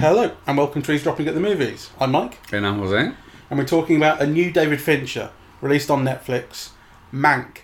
[0.00, 1.88] Hello, and welcome to Eavesdropping at the Movies.
[1.98, 3.12] I'm Mike, And I'm Jose.
[3.48, 5.30] and we're talking about a new David Fincher
[5.62, 6.72] released on Netflix,
[7.14, 7.60] Mank,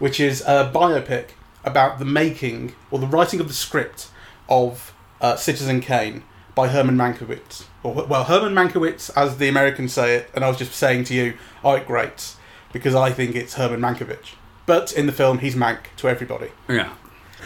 [0.00, 1.28] which is a biopic
[1.64, 4.08] about the making or the writing of the script
[4.48, 6.24] of uh, Citizen Kane
[6.56, 7.64] by Herman Mankiewicz.
[7.84, 11.14] Or, well, Herman Mankiewicz, as the Americans say it, and I was just saying to
[11.14, 12.38] you, oh, it greats,
[12.72, 14.30] because I think it's Herman Mankiewicz.
[14.66, 16.50] But in the film, he's Mank to everybody.
[16.68, 16.94] Yeah.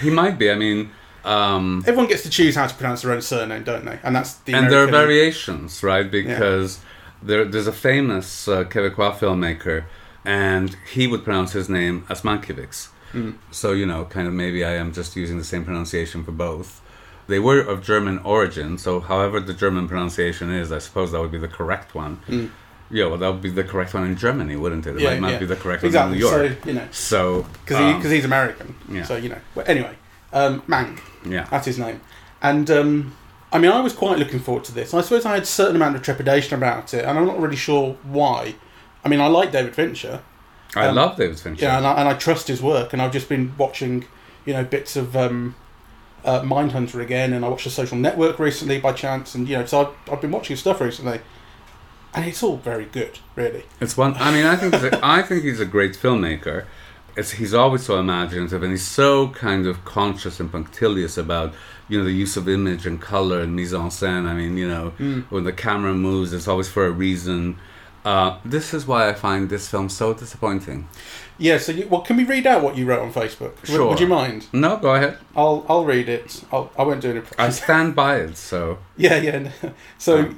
[0.01, 0.51] He might be.
[0.51, 0.91] I mean,
[1.25, 3.99] um, Everyone gets to choose how to pronounce their own surname, don't they?
[4.03, 6.09] And that's the and there are variations, right?
[6.11, 6.81] Because
[7.23, 9.85] there, there's a famous uh, Quebecois filmmaker,
[10.25, 12.89] and he would pronounce his name as Mankiewicz.
[13.13, 13.33] Hmm.
[13.51, 16.81] So, you know, kind of maybe I am just using the same pronunciation for both.
[17.27, 21.33] They were of German origin, so however the German pronunciation is, I suppose that would
[21.33, 22.51] be the correct one.
[22.91, 24.97] Yeah, well, that would be the correct one in Germany, wouldn't it?
[24.97, 25.03] It.
[25.03, 25.39] Yeah, might not yeah.
[25.39, 26.23] be the correct exactly.
[26.23, 26.63] one in New York.
[26.63, 28.75] So, you know, So, because um, he, he's American.
[28.91, 29.05] yeah.
[29.05, 29.39] So you know.
[29.55, 29.95] Well, anyway,
[30.33, 31.01] um, Mank.
[31.27, 31.47] yeah.
[31.51, 32.01] That's his name.
[32.41, 33.17] And um,
[33.53, 34.95] I mean, I was quite looking forward to this.
[34.95, 37.57] I suppose I had a certain amount of trepidation about it, and I'm not really
[37.57, 38.55] sure why.
[39.05, 40.23] I mean, I like David Fincher,
[40.77, 41.65] I um, love David Fincher.
[41.65, 42.93] yeah, and I, and I trust his work.
[42.93, 44.05] And I've just been watching,
[44.45, 45.55] you know, bits of um,
[46.25, 49.65] uh, Mindhunter again, and I watched The Social Network recently by chance, and you know,
[49.65, 51.21] so I've, I've been watching stuff recently,
[52.15, 53.65] and it's all very good, really.
[53.81, 54.15] It's one.
[54.17, 56.65] I mean, I think that, I think he's a great filmmaker.
[57.17, 61.53] It's he's always so imaginative, and he's so kind of conscious and punctilious about
[61.89, 64.27] you know the use of image and color and mise en scène.
[64.27, 64.91] I mean, you know,
[65.31, 67.57] when the camera moves, it's always for a reason.
[68.05, 70.89] Uh, this is why I find this film so disappointing.
[71.37, 71.59] Yeah.
[71.59, 73.57] So, you, well, can we read out what you wrote on Facebook?
[73.61, 73.89] Would- Sure.
[73.91, 74.47] Would you mind?
[74.53, 75.19] No, go ahead.
[75.37, 76.43] I'll I'll read it.
[76.53, 77.25] I'll, I won't do it.
[77.37, 78.37] I stand by it.
[78.37, 79.51] So Yeah, yeah.
[79.99, 80.33] So,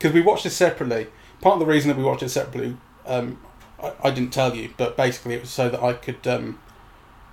[0.00, 1.08] because we watched it separately,
[1.42, 2.74] part of the reason that we watched it separately,
[3.06, 3.38] um,
[3.82, 6.58] I, I didn't tell you, but basically it was so that I could um,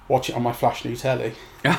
[0.09, 1.31] watch it on my flash new telly.
[1.63, 1.73] don't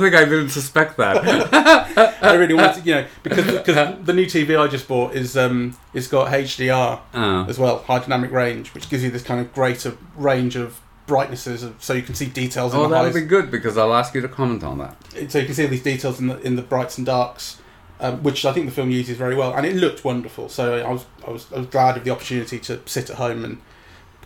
[0.00, 2.18] think I didn't suspect that.
[2.22, 5.36] I really wanted, to, you know, because because the new TV I just bought is
[5.36, 7.46] um, it's got HDR Oh.
[7.48, 11.64] as well, high dynamic range, which gives you this kind of greater range of brightnesses,
[11.78, 14.14] so you can see details in Oh, the that would be good because I'll ask
[14.14, 14.96] you to comment on that.
[15.30, 17.60] so you can see these details in the in the brights and darks,
[18.00, 20.48] um, which I think the film uses very well, and it looked wonderful.
[20.48, 23.44] So I was I was I was glad of the opportunity to sit at home
[23.44, 23.60] and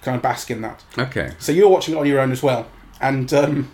[0.03, 0.85] kind of bask in that.
[0.99, 1.33] Okay.
[1.39, 2.67] So you're watching it on your own as well,
[3.01, 3.71] and um,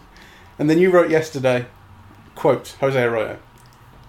[0.59, 1.67] and then you wrote yesterday,
[2.35, 3.39] quote Jose Arroyo.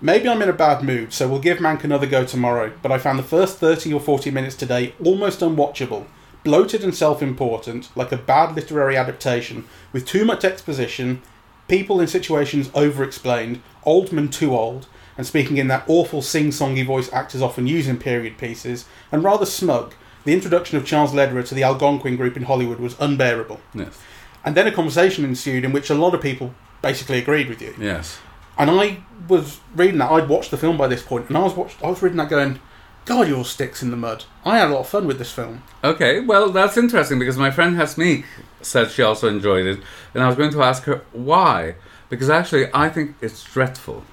[0.02, 2.72] Maybe I'm in a bad mood, so we'll give Mank another go tomorrow.
[2.82, 6.06] But I found the first 30 or 40 minutes today almost unwatchable.
[6.46, 11.22] Bloated and self important, like a bad literary adaptation, with too much exposition,
[11.68, 14.88] people in situations over explained, old men too old,
[15.20, 19.22] and speaking in that awful sing songy voice actors often use in period pieces, and
[19.22, 19.94] rather smug.
[20.24, 23.60] The introduction of Charles Lederer to the Algonquin group in Hollywood was unbearable.
[23.74, 24.00] Yes.
[24.46, 27.76] And then a conversation ensued in which a lot of people basically agreed with you.
[27.78, 28.20] Yes.
[28.58, 30.10] And I was reading that.
[30.10, 31.84] I'd watched the film by this point, and I was watched.
[31.84, 32.62] I was reading that, going,
[33.04, 35.64] "God, your sticks in the mud." I had a lot of fun with this film.
[35.84, 38.24] Okay, well, that's interesting because my friend Hasmeek
[38.62, 39.80] said she also enjoyed it,
[40.14, 41.76] and I was going to ask her why.
[42.08, 44.06] Because actually, I think it's dreadful.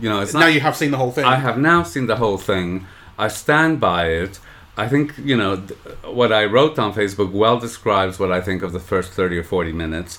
[0.00, 0.40] You know, it's not.
[0.40, 1.24] now you have seen the whole thing.
[1.24, 2.86] I have now seen the whole thing.
[3.18, 4.38] I stand by it.
[4.76, 8.62] I think you know th- what I wrote on Facebook well describes what I think
[8.62, 10.18] of the first thirty or forty minutes.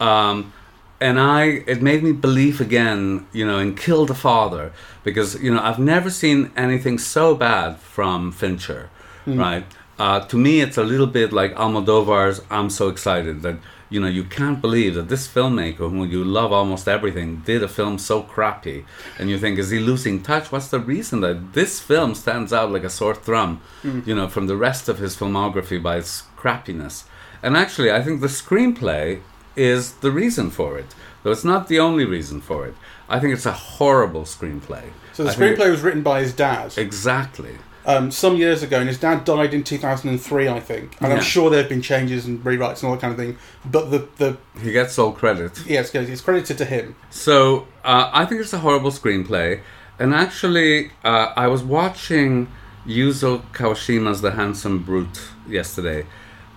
[0.00, 0.52] Um,
[1.00, 4.72] and I, it made me believe again, you know, in Kill the Father
[5.04, 8.88] because you know I've never seen anything so bad from Fincher,
[9.26, 9.64] right?
[9.98, 13.56] Uh, to me, it's a little bit like Almodovar's "I'm so excited" that
[13.90, 17.68] you know you can't believe that this filmmaker, whom you love almost everything, did a
[17.68, 18.84] film so crappy,
[19.18, 20.52] and you think, is he losing touch?
[20.52, 24.06] What's the reason that this film stands out like a sore thumb, mm.
[24.06, 27.04] you know, from the rest of his filmography by its crappiness?
[27.42, 29.20] And actually, I think the screenplay
[29.56, 32.74] is the reason for it, though it's not the only reason for it.
[33.08, 34.84] I think it's a horrible screenplay.
[35.12, 37.56] so the I screenplay was written by his dad exactly.
[37.88, 40.96] Um, some years ago, and his dad died in 2003, I think.
[41.00, 43.36] And I'm sure there have been changes and rewrites and all that kind of thing.
[43.64, 45.52] But the the He gets all credit.
[45.66, 46.94] yes, it's credited to him.
[47.10, 49.60] So uh, I think it's a horrible screenplay.
[49.98, 52.46] And actually, uh, I was watching
[52.86, 56.06] Yuzo Kawashima's The Handsome Brute yesterday,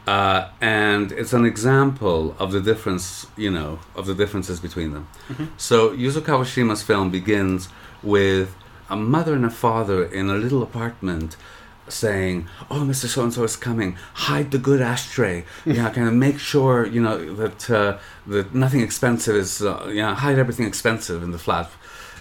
[0.06, 5.08] uh, and it's an example of the difference, you know, of the differences between them.
[5.58, 7.70] So Yuzo Kawashima's film begins
[8.04, 8.54] with
[8.92, 11.38] a mother and a father in a little apartment
[11.88, 13.08] saying, "Oh, Mr.
[13.08, 13.98] So and So is coming.
[14.28, 15.46] Hide the good ashtray.
[15.66, 17.98] Yeah, kind of make sure you know that uh,
[18.28, 19.62] that nothing expensive is.
[19.62, 21.70] Uh, yeah, hide everything expensive in the flat.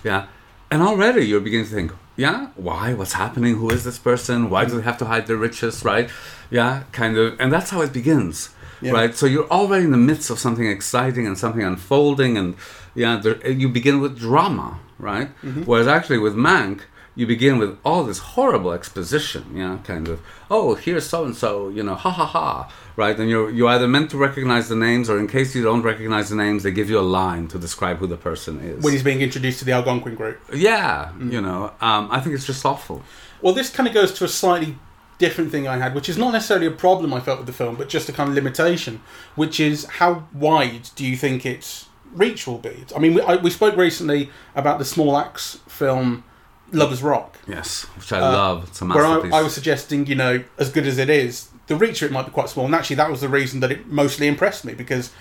[0.03, 0.27] Yeah,
[0.71, 2.95] and already you're beginning to think, yeah, why?
[2.95, 3.57] What's happening?
[3.57, 4.51] Who is this person?
[4.51, 5.85] Why do they have to hide their riches?
[5.85, 6.09] Right?
[6.51, 8.51] Yeah, kind of, and that's how it begins,
[8.83, 8.93] Yeah.
[8.93, 9.15] right?
[9.15, 12.55] So you're already in the midst of something exciting and something unfolding, and
[12.95, 15.29] yeah, there, you begin with drama, right?
[15.43, 15.63] Mm-hmm.
[15.65, 16.81] Whereas actually with Mank,
[17.17, 20.21] you begin with all this horrible exposition, yeah, kind of.
[20.51, 23.19] Oh, here's so and so, you know, ha ha ha, right?
[23.19, 26.31] And you're you're either meant to recognize the names, or in case you don't recognize
[26.31, 28.83] the names, they give you a line to describe who the person is.
[28.83, 30.39] when he's being introduced to the Algonquin group.
[30.55, 31.33] yeah, Mm.
[31.33, 33.03] you know, um, I think it's just awful.
[33.43, 34.77] Well, this kind of goes to a slightly
[35.21, 37.77] different thing I had, which is not necessarily a problem I felt with the film,
[37.77, 39.01] but just a kind of limitation,
[39.37, 42.85] which is how wide do you think its reach will be?
[42.97, 46.25] I mean, we, I, we spoke recently about the Small Axe film
[46.73, 48.69] Lovers Rock, Yes, which I love.
[48.69, 49.05] It's a where.
[49.05, 52.13] I, I was suggesting, you know, as good as it is, the reach of it
[52.13, 54.75] might be quite small, and actually that was the reason that it mostly impressed me
[54.75, 55.13] because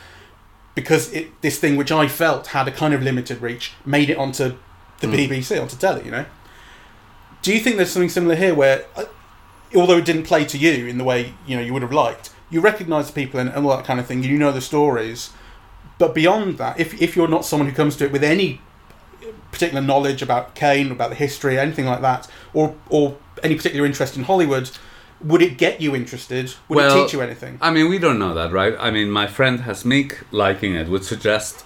[0.75, 4.17] because it this thing which I felt had a kind of limited reach made it
[4.17, 4.57] onto
[4.99, 6.25] the BBC onto telly, you know.
[7.41, 9.05] Do you think there's something similar here where, uh,
[9.75, 12.31] although it didn't play to you in the way you know you would have liked,
[12.49, 15.31] you recognise the people and, and all that kind of thing, you know the stories,
[15.97, 18.61] but beyond that, if if you're not someone who comes to it with any
[19.51, 24.17] particular knowledge about Kane, about the history, anything like that, or or any particular interest
[24.17, 24.71] in Hollywood,
[25.21, 26.53] would it get you interested?
[26.67, 27.57] Would Well, it teach you anything?
[27.61, 28.75] I mean, we don't know that, right?
[28.79, 31.65] I mean, my friend Hasmeek liking it would suggest,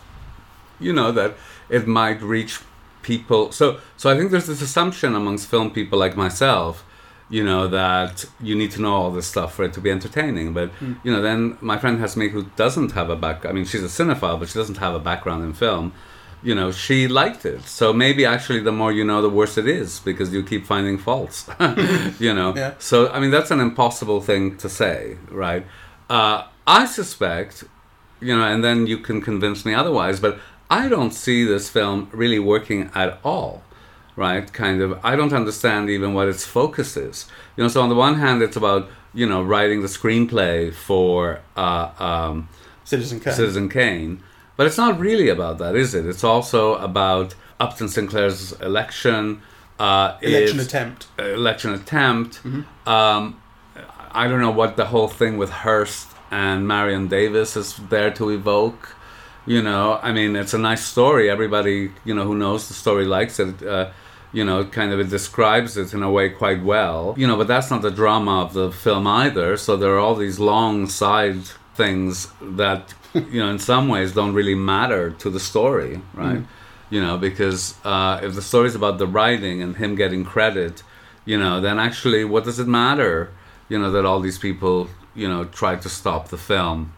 [0.80, 1.36] you know, that
[1.70, 2.60] it might reach
[3.02, 3.52] people.
[3.52, 6.84] So, so I think there's this assumption amongst film people like myself,
[7.30, 10.54] you know, that you need to know all this stuff for it to be entertaining.
[10.54, 10.72] But
[11.04, 13.88] you know, then my friend Hasmeek who doesn't have a back, I mean, she's a
[13.88, 15.94] cinephile, but she doesn't have a background in film.
[16.42, 17.64] You know, she liked it.
[17.64, 20.98] So maybe actually, the more you know, the worse it is because you keep finding
[20.98, 21.50] faults.
[22.20, 22.54] you know.
[22.56, 22.74] Yeah.
[22.80, 25.66] So I mean, that's an impossible thing to say, right?
[26.10, 27.64] Uh, I suspect,
[28.20, 30.40] you know, and then you can convince me otherwise, but
[30.70, 33.64] I don't see this film really working at all,
[34.16, 34.52] right?
[34.52, 37.28] Kind of, I don't understand even what its focus is.
[37.58, 41.40] You know, so on the one hand, it's about you know writing the screenplay for
[41.56, 42.50] uh, um,
[42.84, 43.34] Citizen Kane.
[43.34, 44.24] Citizen Kane,
[44.58, 46.06] but it's not really about that, is it?
[46.06, 49.42] It's also about Upton Sinclair's election.
[49.80, 51.08] Uh, Election attempt.
[51.18, 52.42] election attempt.
[52.86, 53.42] Um,
[54.12, 58.30] I don't know what the whole thing with Hearst and Marion Davies is there to
[58.30, 58.96] evoke.
[59.46, 61.30] You know, I mean, it's a nice story.
[61.30, 63.62] Everybody, you know, who knows the story likes it.
[63.64, 63.90] Uh,
[64.34, 67.14] you know, kind of it describes it in a way quite well.
[67.18, 69.56] You know, but that's not the drama of the film either.
[69.58, 71.46] So there are all these long side
[71.76, 76.42] things that, you know, in some ways don't really matter to the story, right?
[76.90, 80.84] You know, because uh, if the story's about the writing and him getting credit,
[81.26, 83.32] you know, then actually, what does it matter?
[83.70, 86.94] You know, that all these people, you know, tried to stop the film.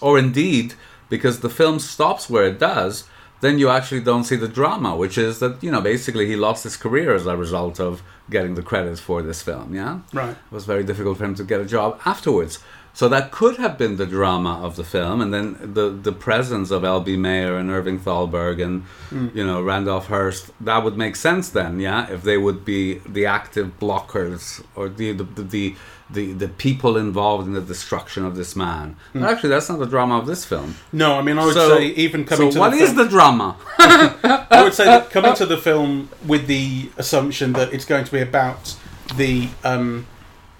[0.00, 0.74] Or indeed,
[1.08, 3.04] because the film stops where it does,
[3.40, 6.64] then you actually don't see the drama, which is that, you know, basically he lost
[6.64, 10.00] his career as a result of getting the credit for this film, yeah?
[10.12, 10.30] Right.
[10.30, 12.58] It was very difficult for him to get a job afterwards.
[12.98, 16.72] So that could have been the drama of the film, and then the the presence
[16.72, 17.16] of L.B.
[17.16, 19.32] Mayer and Irving Thalberg and mm.
[19.36, 20.50] you know Randolph Hearst.
[20.60, 25.12] That would make sense then, yeah, if they would be the active blockers or the
[25.12, 25.76] the the the,
[26.10, 28.96] the the people involved in the destruction of this man.
[29.12, 30.76] But actually, that's not the drama of this film.
[30.92, 32.96] No, I mean, I would So- say even coming so to what the is film,
[32.96, 33.56] the drama?
[33.78, 38.12] I would say that coming to the film with the assumption that it's going to
[38.12, 38.76] be about
[39.16, 40.06] the um,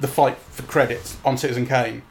[0.00, 2.02] the fight for credit on Citizen Kane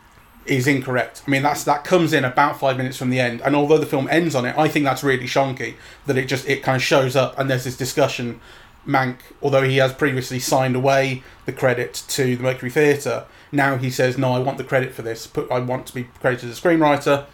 [0.46, 1.24] is incorrect.
[1.28, 3.86] I mean, that's that comes in about five minutes from the end, and although the
[3.86, 5.76] film ends on it, I think that's really shonky
[6.06, 8.40] that it just it kind of shows up and there's this discussion.
[8.88, 13.90] Mank, although he has previously signed away the credit to the Mercury Theatre, now he
[13.90, 15.28] says, "No, I want the credit for this.
[15.28, 17.26] Put, I want to be credited as a screenwriter."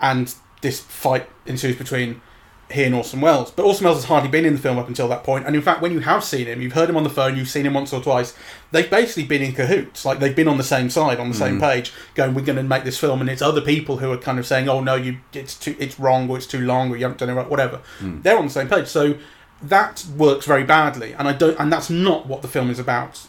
[0.00, 2.20] And this fight ensues between
[2.70, 3.50] he and Orson Welles.
[3.50, 5.46] But Orson Welles has hardly been in the film up until that point.
[5.46, 7.48] And in fact, when you have seen him, you've heard him on the phone, you've
[7.48, 8.36] seen him once or twice,
[8.72, 10.04] they've basically been in cahoots.
[10.04, 11.60] Like they've been on the same side, on the same mm.
[11.60, 14.38] page, going, "We're going to make this film," and it's other people who are kind
[14.38, 17.04] of saying, "Oh no, you, it's too, it's wrong, or it's too long, or you
[17.04, 18.22] haven't done it right, whatever." Mm.
[18.22, 19.14] They're on the same page, so
[19.62, 23.26] that works very badly, and I don't, and that's not what the film is about.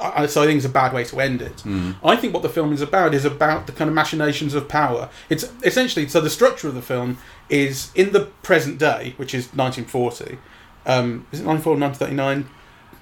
[0.00, 1.64] I, I- so I think it's a bad way to end it.
[2.04, 5.08] I think what the film is about is about the kind of machinations of power.
[5.28, 9.46] It's essentially so the structure of the film is in the present day, which is
[9.54, 10.38] 1940.
[10.86, 12.48] Um, is it 1940, 1939?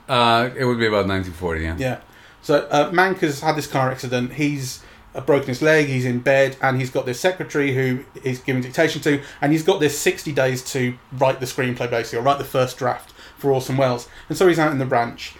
[0.08, 1.76] Uh, it would be about 1940, yeah.
[1.78, 1.98] Yeah.
[2.42, 4.34] So uh, Mank has had this car accident.
[4.34, 4.82] He's
[5.20, 5.86] broken his leg.
[5.86, 9.62] He's in bed, and he's got this secretary who he's giving dictation to, and he's
[9.62, 13.52] got this sixty days to write the screenplay, basically, or write the first draft for
[13.52, 14.08] Orson Welles.
[14.28, 15.34] And so he's out in the ranch,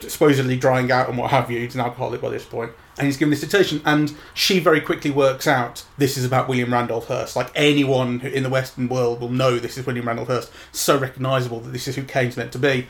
[0.00, 1.60] supposedly drying out and what have you.
[1.60, 2.70] He's an alcoholic by this point.
[2.70, 3.82] point, and he's given this dictation.
[3.84, 7.36] And she very quickly works out this is about William Randolph Hearst.
[7.36, 10.52] Like anyone in the Western world will know this is William Randolph Hearst.
[10.72, 12.86] So recognisable that this is who Kane's meant to be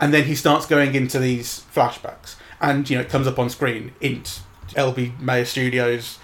[0.00, 3.50] and then he starts going into these flashbacks and you know it comes up on
[3.50, 4.40] screen int
[4.74, 6.18] LB Mayer Studios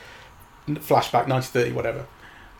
[0.68, 2.06] flashback 1930 whatever.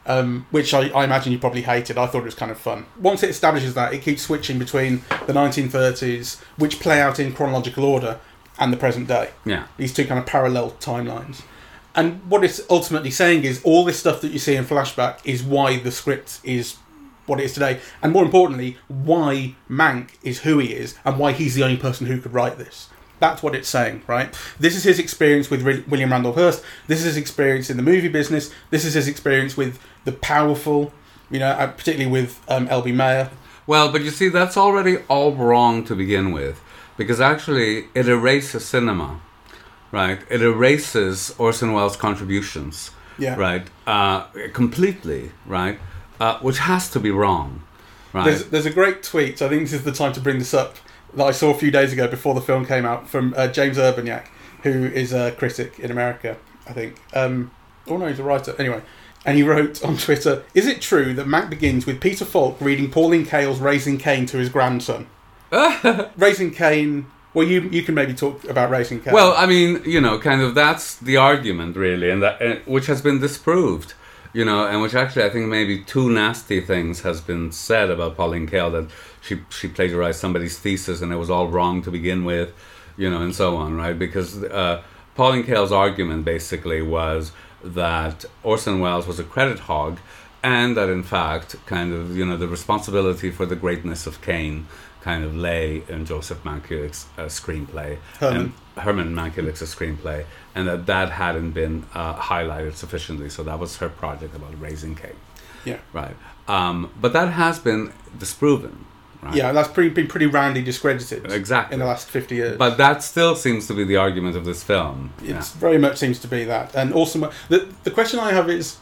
[0.07, 1.97] Um, which I, I imagine you probably hated.
[1.97, 2.85] I thought it was kind of fun.
[3.01, 7.85] Once it establishes that, it keeps switching between the 1930s, which play out in chronological
[7.85, 8.21] order,
[8.59, 9.31] and the present day.
[9.47, 9.67] Yeah.
[9.79, 11.41] These two kind of parallel timelines.
[11.95, 15.43] And what it's ultimately saying is all this stuff that you see in flashback is
[15.43, 16.77] why the script is
[17.27, 21.33] what it is today, and more importantly, why Mank is who he is, and why
[21.33, 22.91] he's the only person who could write this.
[23.21, 24.35] That's what it's saying, right?
[24.59, 26.63] This is his experience with Ri- William Randolph Hearst.
[26.89, 28.51] This is his experience in the movie business.
[28.71, 30.93] This is his experience with the powerful,
[31.31, 32.93] you know, uh, particularly with um, L.B.
[32.93, 33.31] Mayer.
[33.67, 36.61] Well, but you see, that's already all wrong to begin with,
[36.97, 39.21] because actually it erases cinema,
[39.93, 40.21] right?
[40.29, 43.37] It erases Orson Welles' contributions, Yeah.
[43.37, 43.67] right?
[43.87, 45.79] Uh, completely, right?
[46.21, 47.63] Uh, which has to be wrong,
[48.13, 48.25] right?
[48.27, 49.41] There's, there's a great tweet.
[49.41, 50.77] I think this is the time to bring this up
[51.17, 53.77] that I saw a few days ago before the film came out from uh, James
[53.77, 54.27] Urbaniak,
[54.63, 56.97] who is a critic in America, I think.
[57.15, 57.51] Um,
[57.87, 58.55] oh no, he's a writer.
[58.59, 58.83] Anyway,
[59.25, 62.91] and he wrote on Twitter: "Is it true that Mank begins with Peter Falk reading
[62.91, 65.07] Pauline Kael's Raising Kane to his grandson?
[66.17, 67.07] Raising Kane.
[67.33, 69.13] Well, you you can maybe talk about Raising Kane.
[69.13, 72.87] Well, I mean, you know, kind of that's the argument, really, and that uh, which
[72.87, 73.95] has been disproved,
[74.33, 78.17] you know, and which actually I think maybe two nasty things has been said about
[78.17, 78.91] Pauline Kael that
[79.25, 82.53] she she plagiarized somebody's thesis and it was all wrong to begin with,
[82.97, 83.99] you know, and so on, right?
[83.99, 84.83] Because uh,
[85.15, 89.99] Pauline Kael's argument basically was that Orson Welles was a credit hog,
[90.43, 94.67] and that in fact, kind of, you know, the responsibility for the greatness of Kane
[95.01, 97.99] kind of lay in Joseph Mankiewicz's uh, screenplay.
[98.19, 98.41] Herman.
[98.41, 98.53] And
[98.85, 103.29] Herman Mankiewicz's screenplay, and that that hadn't been uh, highlighted sufficiently.
[103.29, 105.17] So that was her project about raising Kane,
[105.65, 106.17] yeah, right?
[106.49, 108.85] Um, but that has been disproven,
[109.25, 109.35] right?
[109.35, 111.75] yeah, that's pretty, been pretty roundly discredited Exactly.
[111.75, 112.57] in the last fifty years.
[112.59, 115.13] But that still seems to be the argument of this film.
[115.23, 115.43] It Yeah.
[115.59, 116.75] very much seems to be that.
[116.75, 118.77] And also, the the question I have is,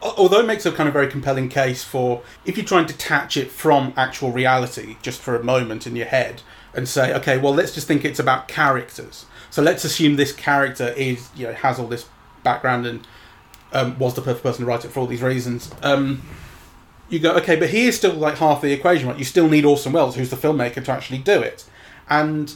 [0.00, 3.36] although it makes a kind of very compelling case for if you try and detach
[3.36, 6.42] it from actual reality just for a moment in your head
[6.74, 9.26] and say, okay, well, let's just think it's about characters.
[9.50, 12.06] So let's assume this character is, you know, has all this
[12.44, 13.06] background and
[13.72, 15.70] um, was the perfect person to write it for all these reasons.
[15.82, 16.22] Um,
[17.08, 19.18] you go, okay, but he is still like half the equation, right?
[19.18, 21.64] You still need Orson Welles, who's the filmmaker, to actually do it.
[22.08, 22.54] And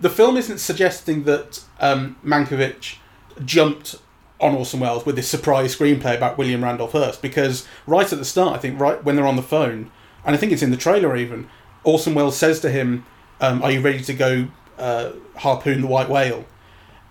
[0.00, 2.96] the film isn't suggesting that um, Mankiewicz
[3.44, 3.96] jumped
[4.40, 8.24] on Orson Welles with this surprise screenplay about William Randolph Hearst because right at the
[8.24, 9.90] start, I think, right when they're on the phone,
[10.24, 11.48] and I think it's in the trailer even,
[11.84, 13.06] Orson Welles says to him,
[13.40, 16.44] um, "Are you ready to go uh, harpoon the white whale?"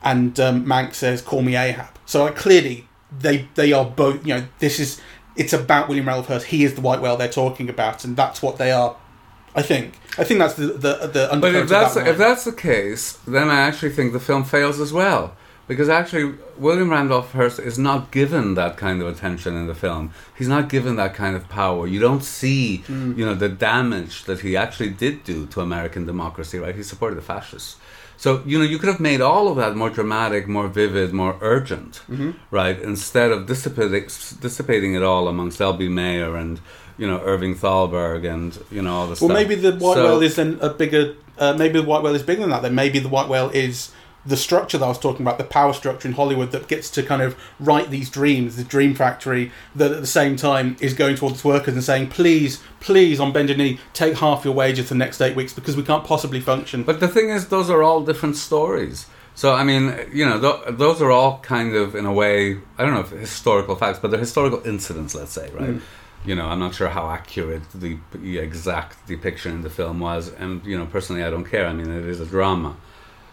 [0.04, 4.26] And um, Mank says, "Call me Ahab." So clearly, they they are both.
[4.26, 5.02] You know, this is
[5.39, 6.48] it's about William Randolph Hearst.
[6.48, 8.96] He is the white whale they're talking about, and that's what they are.
[9.55, 9.96] I think.
[10.17, 13.50] I think that's the the the But if that's that if that's the case, then
[13.50, 15.36] I actually think the film fails as well.
[15.67, 20.12] Because actually, William Randolph Hearst is not given that kind of attention in the film.
[20.36, 21.86] He's not given that kind of power.
[21.86, 23.15] You don't see, Mm.
[23.17, 26.58] you know, the damage that he actually did do to American democracy.
[26.58, 26.75] Right?
[26.75, 27.75] He supported the fascists.
[28.24, 31.38] So you know, you could have made all of that more dramatic, more vivid, more
[31.40, 32.32] urgent, Mm-hmm.
[32.52, 32.78] right?
[32.92, 34.04] Instead of dissipating,
[34.42, 35.88] dissipating it all amongst L.B.
[35.88, 36.60] Mayer and
[36.98, 39.30] you know Irving Thalberg and you know all the stuff.
[39.30, 39.48] Well, stuff.
[39.50, 41.16] maybe the white So- whale is then a bigger.
[41.38, 42.62] Uh, maybe the white whale is bigger than that.
[42.64, 43.92] Then maybe the white whale is
[44.26, 47.04] the structure that I was talking about, the power structure in Hollywood that gets to
[47.04, 51.16] kind of write these dreams, the dream factory that at the same time is going
[51.16, 54.94] towards its workers and saying, please, please, on bended knee, take half your wages for
[54.94, 56.84] the next eight weeks because we can't possibly function.
[56.84, 59.08] But the thing is, those are all different stories.
[59.36, 62.84] So I mean, you know, th- those are all kind of, in a way, I
[62.84, 65.76] don't know if historical facts, but they're historical incidents, let's say, right?
[65.76, 65.82] Mm.
[66.26, 70.28] You know, I'm not sure how accurate the the exact depiction in the film was,
[70.34, 71.66] and you know, personally, I don't care.
[71.68, 72.76] I mean, it is a drama,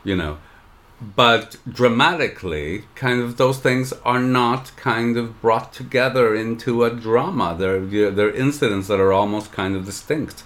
[0.05, 0.39] you know,
[1.01, 7.55] but dramatically, kind of those things are not kind of brought together into a drama.
[7.59, 10.43] They're they're incidents that are almost kind of distinct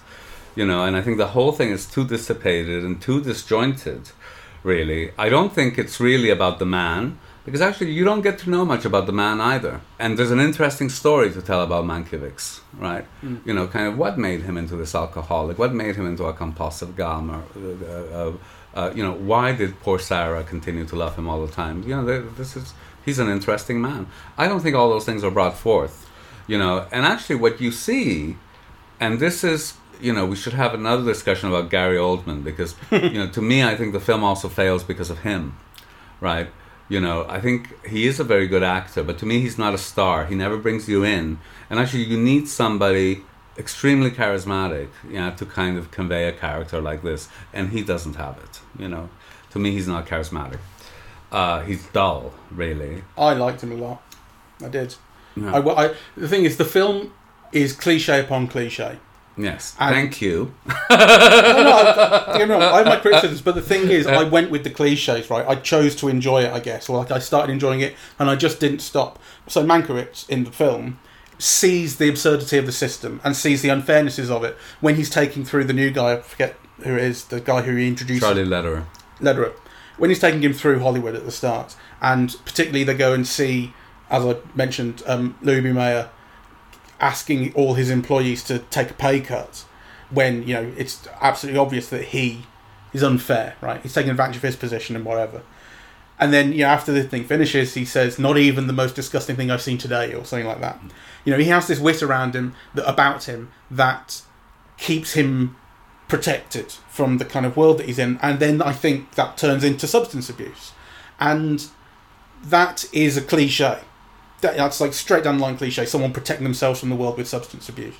[0.55, 4.01] you know and i think the whole thing is too dissipated and too disjointed
[4.63, 8.49] really i don't think it's really about the man because actually you don't get to
[8.49, 9.81] know much about the man either.
[9.99, 13.05] And there's an interesting story to tell about mankiewicz right?
[13.45, 15.57] You know kind of what made him into this alcoholic?
[15.57, 17.43] What made him into a compulsive gamer?
[17.55, 18.33] Uh, uh,
[18.73, 21.83] uh, you know why did poor sarah continue to love him all the time?
[21.83, 22.73] You know this is
[23.05, 24.07] he's an interesting man.
[24.37, 26.07] I don't think all those things are brought forth
[26.47, 26.85] you know?
[26.91, 28.37] And actually what you see
[28.99, 33.19] and this is you know we should have another discussion about Gary Oldman because you
[33.19, 35.57] know to me I think the film also fails because of him
[36.19, 36.49] right
[36.93, 39.73] you know I think he is a very good actor but to me he's not
[39.79, 41.25] a star he never brings you in
[41.69, 43.07] and actually you need somebody
[43.57, 47.21] extremely charismatic you know to kind of convey a character like this
[47.53, 49.05] and he doesn't have it you know
[49.51, 50.61] to me he's not charismatic
[51.31, 53.03] uh, he's dull, really.
[53.17, 54.01] I liked him a lot.
[54.63, 54.95] I did.
[55.35, 55.53] No.
[55.53, 57.13] I, I, the thing is, the film
[57.53, 58.99] is cliche upon cliche.
[59.43, 60.53] Yes, and- thank you.
[60.67, 64.51] no, no, I, don't get I have my criticisms, but the thing is, I went
[64.51, 65.45] with the cliches, right?
[65.47, 68.35] I chose to enjoy it, I guess, or like I started enjoying it, and I
[68.35, 69.19] just didn't stop.
[69.47, 70.99] So Mankiewicz in the film
[71.37, 75.43] sees the absurdity of the system and sees the unfairnesses of it when he's taking
[75.43, 76.13] through the new guy.
[76.13, 78.21] I forget who it is, the guy who he introduced.
[78.21, 78.85] Charlie Lederer.
[79.19, 79.53] Lederer,
[79.97, 83.73] when he's taking him through Hollywood at the start, and particularly they go and see,
[84.09, 85.71] as I mentioned, um, Louis B.
[85.71, 86.09] Mayer
[87.01, 89.65] asking all his employees to take a pay cut
[90.09, 92.45] when you know it's absolutely obvious that he
[92.93, 93.81] is unfair, right?
[93.81, 95.41] He's taking advantage of his position and whatever.
[96.19, 99.35] And then, you know, after the thing finishes, he says, "Not even the most disgusting
[99.35, 100.79] thing I've seen today," or something like that.
[101.25, 104.21] You know, he has this wit around him that about him that
[104.77, 105.55] keeps him
[106.07, 108.19] protected from the kind of world that he's in.
[108.21, 110.73] And then I think that turns into substance abuse,
[111.19, 111.65] and
[112.43, 113.79] that is a cliche.
[114.41, 115.85] That, that's like straight down the line cliche.
[115.85, 117.95] Someone protecting themselves from the world with substance abuse.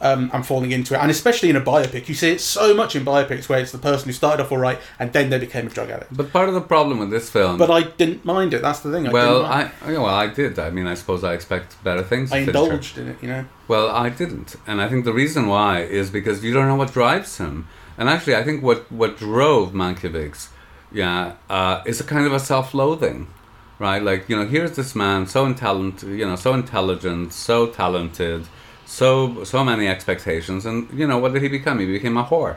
[0.00, 2.94] Um, and falling into it, and especially in a biopic, you see it so much
[2.94, 5.66] in biopics where it's the person who started off all right and then they became
[5.66, 6.16] a drug addict.
[6.16, 7.58] But part of the problem with this film.
[7.58, 8.62] But I didn't mind it.
[8.62, 9.08] That's the thing.
[9.08, 9.70] I well, didn't mind.
[9.84, 10.56] I well I did.
[10.60, 12.30] I mean, I suppose I expect better things.
[12.30, 13.16] I indulged in it.
[13.20, 13.44] You know.
[13.66, 16.92] Well, I didn't, and I think the reason why is because you don't know what
[16.92, 17.66] drives him.
[17.96, 20.50] And actually, I think what what drove Mankiewicz,
[20.92, 23.26] yeah, uh, is a kind of a self-loathing,
[23.78, 24.02] right?
[24.02, 28.46] Like you know, here's this man so intelligent, you know, so intelligent, so talented,
[28.86, 31.78] so so many expectations, and you know, what did he become?
[31.78, 32.56] He became a whore.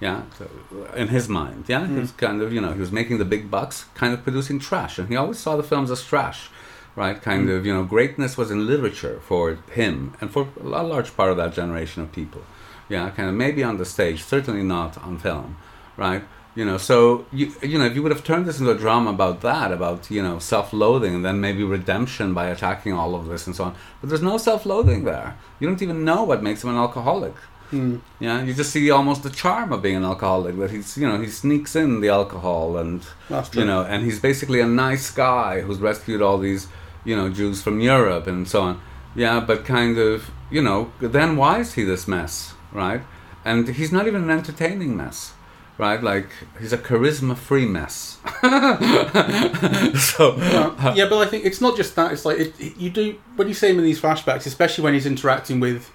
[0.00, 0.50] Yeah, so,
[0.96, 2.16] in his mind, yeah, he was mm.
[2.16, 5.08] kind of you know he was making the big bucks, kind of producing trash, and
[5.08, 6.50] he always saw the films as trash
[6.96, 7.20] right?
[7.20, 7.56] Kind mm.
[7.56, 11.36] of, you know, greatness was in literature for him and for a large part of
[11.36, 12.42] that generation of people.
[12.88, 15.56] Yeah, kind of maybe on the stage, certainly not on film,
[15.96, 16.22] right?
[16.54, 19.10] You know, so you you know, if you would have turned this into a drama
[19.10, 23.46] about that, about you know self-loathing, and then maybe redemption by attacking all of this
[23.46, 25.36] and so on, but there's no self-loathing there.
[25.58, 27.34] You don't even know what makes him an alcoholic.
[27.70, 27.96] Hmm.
[28.20, 30.56] Yeah, you just see almost the charm of being an alcoholic.
[30.58, 33.04] That he's, you know, he sneaks in the alcohol, and
[33.52, 36.68] you know, and he's basically a nice guy who's rescued all these,
[37.04, 38.80] you know, Jews from Europe and so on.
[39.16, 43.02] Yeah, but kind of, you know, then why is he this mess, right?
[43.44, 45.33] And he's not even an entertaining mess,
[45.78, 46.02] right?
[46.02, 46.28] Like
[46.60, 48.18] he's a charisma-free mess.
[48.42, 52.12] so Yeah, yeah, but I think it's not just that.
[52.12, 54.94] It's like it, it- you do when you see him in these flashbacks, especially when
[54.94, 55.90] he's interacting with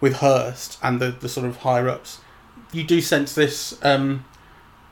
[0.00, 2.20] with Hearst and the, the sort of higher ups.
[2.72, 4.24] You do sense this um,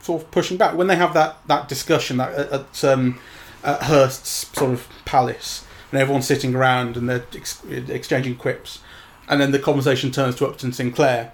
[0.01, 3.19] sort of pushing back when they have that that discussion that at, at, um,
[3.63, 8.81] at Hearst's sort of palace, and everyone's sitting around and they're ex- exchanging quips,
[9.29, 11.33] and then the conversation turns to Upton Sinclair,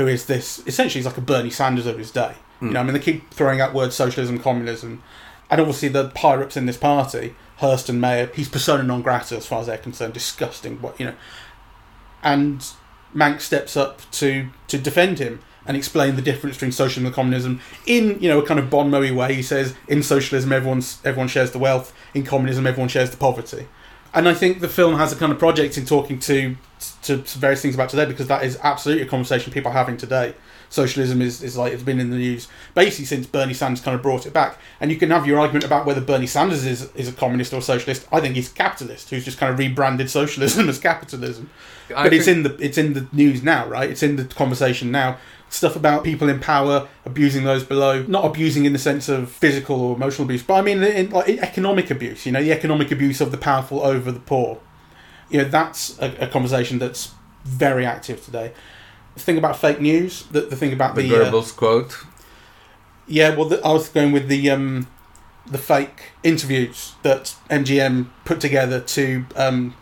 [0.00, 2.34] who is this essentially he's like a Bernie Sanders of his day.
[2.60, 2.74] You hmm.
[2.74, 5.02] know, I mean, they keep throwing out words socialism, communism,
[5.50, 9.46] and obviously the pirates in this party, Hearst and Mayer, he's persona non grata as
[9.46, 10.14] far as they're concerned.
[10.14, 11.14] Disgusting, what you know.
[12.22, 12.64] And
[13.14, 17.60] Mank steps up to to defend him and explain the difference between socialism and communism
[17.86, 19.34] in you know a kind of bon mot way.
[19.34, 23.68] He says in socialism everyone's everyone shares the wealth, in communism everyone shares the poverty.
[24.12, 26.56] And I think the film has a kind of project in talking to
[27.02, 30.34] to various things about today because that is absolutely a conversation people are having today.
[30.68, 34.02] Socialism is, is like it's been in the news basically since Bernie Sanders kind of
[34.02, 34.58] brought it back.
[34.80, 37.56] And you can have your argument about whether Bernie Sanders is, is a communist or
[37.56, 38.06] a socialist.
[38.12, 41.50] I think he's a capitalist who's just kind of rebranded socialism as capitalism.
[41.94, 43.90] I but it's in the it's in the news now, right?
[43.90, 45.18] It's in the conversation now.
[45.48, 49.80] Stuff about people in power abusing those below, not abusing in the sense of physical
[49.80, 52.24] or emotional abuse, but I mean in, like economic abuse.
[52.24, 54.60] You know, the economic abuse of the powerful over the poor.
[55.30, 57.14] You know, that's a, a conversation that's
[57.44, 58.52] very active today.
[59.14, 62.04] The thing about fake news, the, the thing about the the, uh, Goebbels quote.
[63.06, 64.86] yeah, well, the, I was going with the um,
[65.46, 69.24] the fake interviews that MGM put together to.
[69.36, 69.74] Um,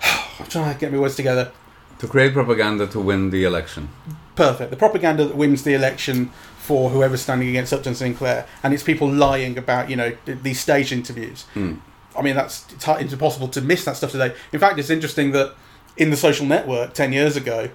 [0.38, 1.52] I'm trying to get my words together.
[2.00, 3.88] To create propaganda to win the election.
[4.34, 4.70] Perfect.
[4.70, 9.10] The propaganda that wins the election for whoever's standing against Upton Sinclair, and it's people
[9.10, 11.46] lying about you know these stage interviews.
[11.54, 11.80] Mm.
[12.18, 14.34] I mean, that's it's, hard, it's impossible to miss that stuff today.
[14.52, 15.54] In fact, it's interesting that
[15.96, 17.70] in the social network ten years ago,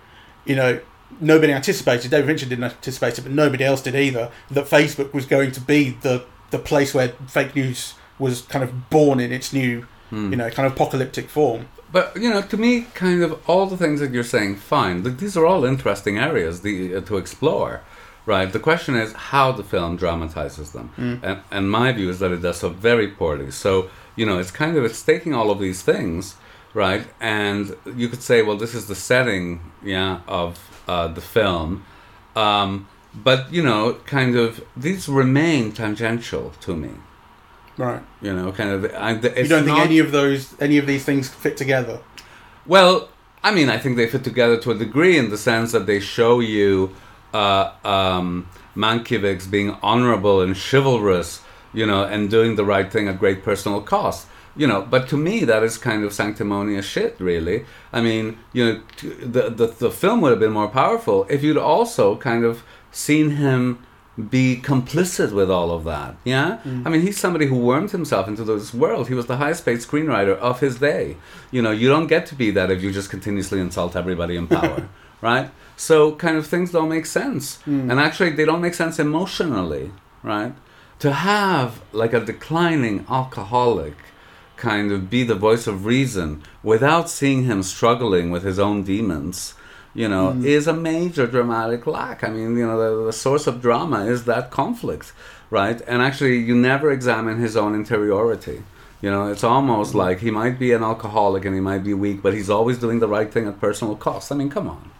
[0.45, 0.79] you know,
[1.19, 2.11] nobody anticipated.
[2.11, 4.31] David Fincher didn't anticipate it, but nobody else did either.
[4.49, 8.89] That Facebook was going to be the the place where fake news was kind of
[8.89, 11.67] born in its new, you know, kind of apocalyptic form.
[11.91, 15.03] But you know, to me, kind of all the things that you're saying, fine.
[15.03, 17.81] Th- These are all interesting areas the, uh, to explore,
[18.25, 18.51] right?
[18.51, 20.91] The question is how the film dramatizes them,
[21.23, 23.51] and and my view is that it does so very poorly.
[23.51, 26.35] So you know, it's kind of it's taking all of these things,
[26.73, 27.07] right?
[27.19, 31.85] And you could say, well, this is the setting, yeah, of uh, the film,
[32.35, 36.91] um, but you know, kind of these remain tangential to me
[37.77, 38.01] Right.
[38.21, 38.85] You know, kind of.
[38.93, 41.99] I, it's You don't think any of those, any of these things fit together?
[42.65, 43.09] Well,
[43.43, 45.99] I mean, I think they fit together to a degree in the sense that they
[45.99, 46.95] show you
[47.33, 51.41] uh, um, Mankiewicz being honorable and chivalrous,
[51.73, 54.27] you know, and doing the right thing at great personal cost.
[54.55, 57.65] You know, but to me, that is kind of sanctimonious shit, really.
[57.93, 61.57] I mean, you know, the, the, the film would have been more powerful if you'd
[61.57, 63.85] also kind of seen him
[64.29, 66.15] be complicit with all of that.
[66.23, 66.59] Yeah?
[66.65, 66.85] Mm.
[66.85, 69.07] I mean, he's somebody who wormed himself into this world.
[69.07, 71.17] He was the highest paid screenwriter of his day.
[71.49, 74.47] You know, you don't get to be that if you just continuously insult everybody in
[74.47, 74.89] power,
[75.21, 75.49] right?
[75.77, 77.59] So, kind of things don't make sense.
[77.59, 77.89] Mm.
[77.89, 79.91] And actually, they don't make sense emotionally,
[80.23, 80.53] right?
[81.01, 83.95] To have like a declining alcoholic
[84.55, 89.55] kind of be the voice of reason without seeing him struggling with his own demons
[89.93, 90.45] you know mm.
[90.45, 92.23] is a major dramatic lack.
[92.23, 95.13] I mean you know the, the source of drama is that conflict
[95.49, 95.81] right?
[95.87, 98.63] And actually you never examine his own interiority.
[99.01, 99.95] You know it's almost mm.
[99.95, 102.99] like he might be an alcoholic and he might be weak but he's always doing
[102.99, 104.31] the right thing at personal cost.
[104.31, 104.91] I mean come on.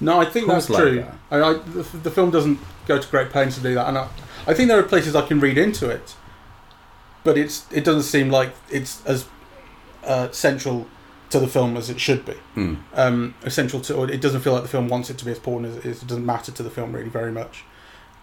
[0.00, 0.96] No, I think Who's that's like true.
[0.96, 1.14] that?
[1.30, 4.08] I, I, the, the film doesn't go to great pains to do that, and I,
[4.46, 6.16] I think there are places I can read into it,
[7.24, 9.26] but it's it doesn't seem like it's as
[10.04, 10.86] uh, central
[11.30, 12.34] to the film as it should be.
[12.54, 12.74] Hmm.
[12.94, 15.38] Um, essential to, or it doesn't feel like the film wants it to be as
[15.38, 16.02] important as it is.
[16.02, 17.64] It doesn't matter to the film really very much.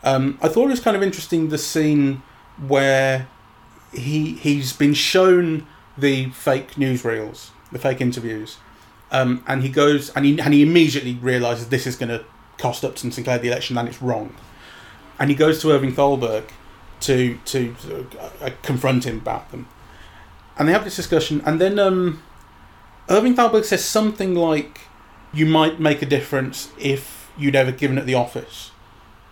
[0.03, 2.21] Um, I thought it was kind of interesting the scene
[2.67, 3.27] where
[3.91, 8.58] he he's been shown the fake newsreels, the fake interviews,
[9.12, 12.23] um, and he goes and he and he immediately realizes this is going to
[12.58, 14.36] cost Upton Sinclair the election and it's wrong,
[15.19, 16.45] and he goes to Irving Thalberg
[17.01, 17.75] to to
[18.19, 19.67] uh, uh, confront him about them,
[20.58, 22.21] and they have this discussion, and then um,
[23.10, 24.82] Irving Thalberg says something like,
[25.34, 28.71] "You might make a difference if you'd ever given it the office."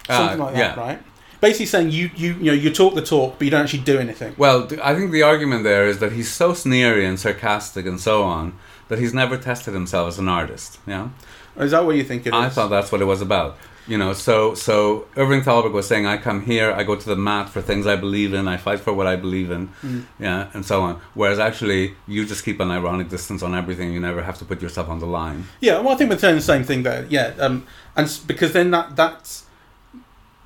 [0.07, 0.99] something Uh, like that, right?
[1.41, 3.99] Basically saying you, you you know you talk the talk, but you don't actually do
[3.99, 4.33] anything.
[4.37, 8.23] Well, I think the argument there is that he's so sneery and sarcastic and so
[8.23, 8.53] on
[8.87, 10.79] that he's never tested himself as an artist.
[10.87, 11.09] Yeah,
[11.57, 12.33] Is that what you think it is?
[12.33, 13.57] I thought that's what it was about.
[13.87, 17.15] You know, so so Irving Thalberg was saying, "I come here, I go to the
[17.15, 20.03] mat for things I believe in, I fight for what I believe in, Mm.
[20.19, 23.93] yeah, and so on." Whereas actually, you just keep an ironic distance on everything.
[23.93, 25.45] You never have to put yourself on the line.
[25.61, 27.05] Yeah, well, I think we're saying the same thing there.
[27.09, 29.41] Yeah, um, and because then that that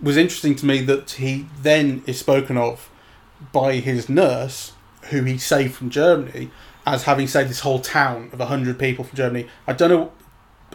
[0.01, 2.89] was interesting to me that he then is spoken of
[3.51, 4.73] by his nurse,
[5.09, 6.51] who he saved from Germany,
[6.85, 9.47] as having saved this whole town of hundred people from Germany.
[9.67, 10.11] I don't know.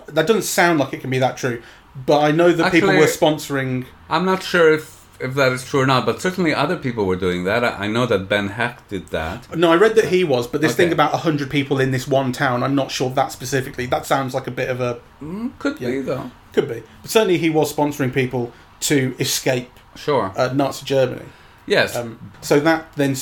[0.09, 1.63] That doesn't sound like it can be that true,
[2.05, 3.87] but I know that people were sponsoring.
[4.11, 7.17] I'm not sure if if that is true or not, but certainly other people were
[7.17, 7.65] doing that.
[7.65, 9.57] I, I know that Ben Hecht did that.
[9.57, 10.85] No, I read that he was, but this Okay.
[10.85, 13.87] thing about hundred people in this one town, I'm not sure that specifically.
[13.87, 16.31] That sounds like a bit of a Mm, could be though.
[16.53, 20.33] could be, but certainly he was sponsoring people to escape Sure.
[20.37, 21.25] uh, Nazi Germany.
[21.67, 21.97] yes.
[21.97, 23.13] Um, so that then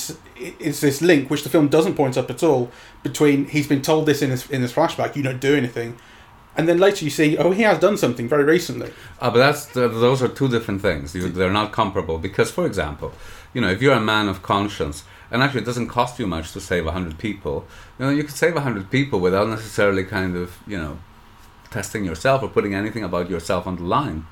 [0.59, 2.69] is this link, which the film doesn't point up at all,
[3.03, 5.95] between he's been told this in this in this flashback, you don't do anything,
[6.57, 8.91] and then later you see, oh, he has done something very recently.
[9.19, 11.13] Uh, but that's th- those are two different things.
[11.13, 13.11] You, they're not comparable because, for example,
[13.53, 16.51] you know, if you're a man of conscience, and actually it doesn't cost you much
[16.53, 17.65] to save hundred people,
[17.99, 20.97] you know, you could save hundred people without necessarily kind of you know
[21.71, 24.25] testing yourself or putting anything about yourself on the line,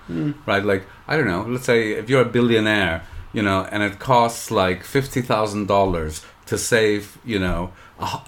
[0.45, 0.63] right?
[0.63, 1.43] Like I don't know.
[1.43, 6.23] Let's say if you're a billionaire, you know, and it costs like fifty thousand dollars
[6.45, 7.71] to save, you know,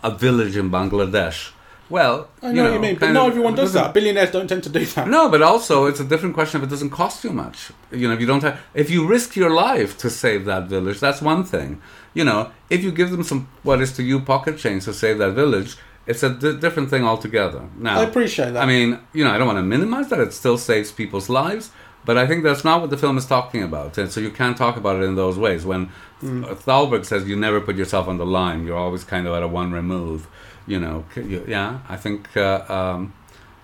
[0.03, 1.51] a village in Bangladesh.
[1.89, 3.93] Well, I know, what you mean, but not everyone does that.
[3.93, 5.07] Billionaires don't tend to do that.
[5.07, 7.71] no, but also it's a different question if it doesn't cost you much.
[7.91, 10.99] You know, if you don't have, if you risk your life to save that village,
[10.99, 11.81] that's one thing.
[12.15, 15.19] You know, if you give them some what is to you pocket change to save
[15.19, 17.67] that village, it's a different thing altogether.
[17.77, 18.63] Now, I appreciate that.
[18.63, 20.19] I mean, you know, I don't want to minimize that.
[20.19, 21.71] It still saves people's lives,
[22.03, 23.97] but I think that's not what the film is talking about.
[23.97, 25.65] And so you can't talk about it in those ways.
[25.65, 25.89] When
[26.23, 29.43] uh, Thalberg says you never put yourself on the line, you're always kind of at
[29.43, 30.27] a one remove.
[30.67, 31.05] You know,
[31.47, 33.13] yeah, I think, uh, um,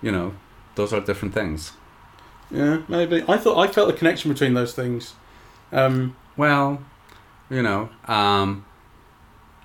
[0.01, 0.33] you know,
[0.75, 1.71] those are different things.
[2.51, 3.23] yeah, maybe.
[3.27, 5.13] I thought I felt a connection between those things.
[5.71, 6.81] Um, Well,
[7.49, 8.65] you know, um,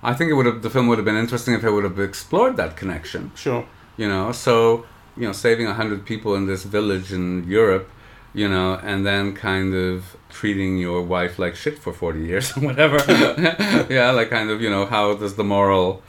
[0.03, 1.99] I think it would have the film would have been interesting if it would have
[1.99, 3.31] explored that connection.
[3.35, 3.65] sure.
[3.97, 7.89] You know, so you know, saving a hundred people in this village in Europe,
[8.33, 12.61] you know, and then kind of treating your wife like shit for forty years or
[12.61, 12.97] whatever.
[13.89, 16.01] yeah, like kind of you know, how does the moral,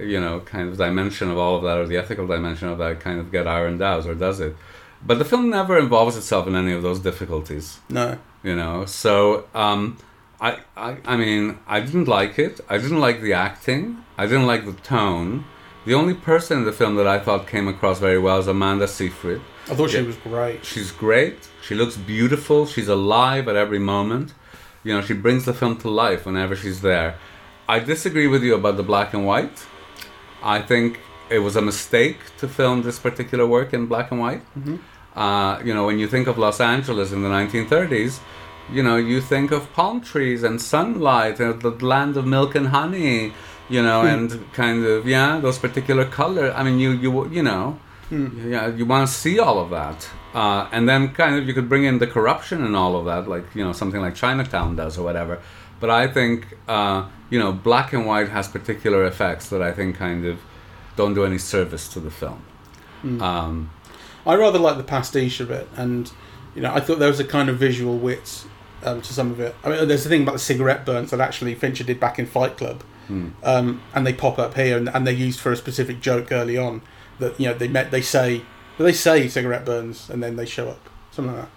[0.00, 3.00] you know, kind of dimension of all of that, or the ethical dimension of that,
[3.00, 4.54] kind of get ironed out, or does it?
[5.04, 8.18] But the film never involves itself in any of those difficulties No.
[8.42, 9.98] you know so um
[10.40, 13.82] I, I i mean i didn't like it i didn't like the acting
[14.18, 15.44] i didn't like the tone
[15.84, 18.88] the only person in the film that i thought came across very well is amanda
[18.88, 20.06] seyfried I thought she Yeah.
[20.12, 20.64] was great.
[20.64, 24.28] she's great she looks beautiful she's alive at every moment
[24.84, 27.10] you know she brings the film to life whenever she's there
[27.68, 29.58] I disagree with you about the black and white.
[30.46, 34.42] I think it was a mistake to film this particular work in black and white.
[35.16, 38.20] Uh, you know, when you think of Los Angeles in the 1930s,
[38.76, 42.68] you know, you think of palm trees and sunlight and the land of milk and
[42.68, 43.32] honey,
[43.68, 46.52] you know, and kind of yeah, those particular color.
[46.52, 47.78] I mean, you you you know,
[48.54, 51.68] yeah, you want to see all of that, uh, and then kind of you could
[51.68, 54.98] bring in the corruption and all of that, like you know, something like Chinatown does
[54.98, 55.40] or whatever.
[55.80, 59.96] But I think uh, you know, black and white has particular effects that I think
[59.96, 60.38] kind of
[60.96, 62.42] don't do any service to the film.
[63.22, 63.70] Um,
[64.24, 66.10] I rather like the pastiche of it, and
[66.54, 68.44] you know, I thought there was a kind of visual wit
[68.82, 69.54] um, to some of it.
[69.62, 72.26] I mean, there's the thing about the cigarette burns that actually Fincher did back in
[72.26, 72.82] Fight Club,
[73.44, 76.56] um, and they pop up here, and, and they're used for a specific joke early
[76.56, 76.82] on.
[77.18, 78.42] That you know, they met, they say,
[78.78, 81.50] they say cigarette burns, and then they show up, something like that.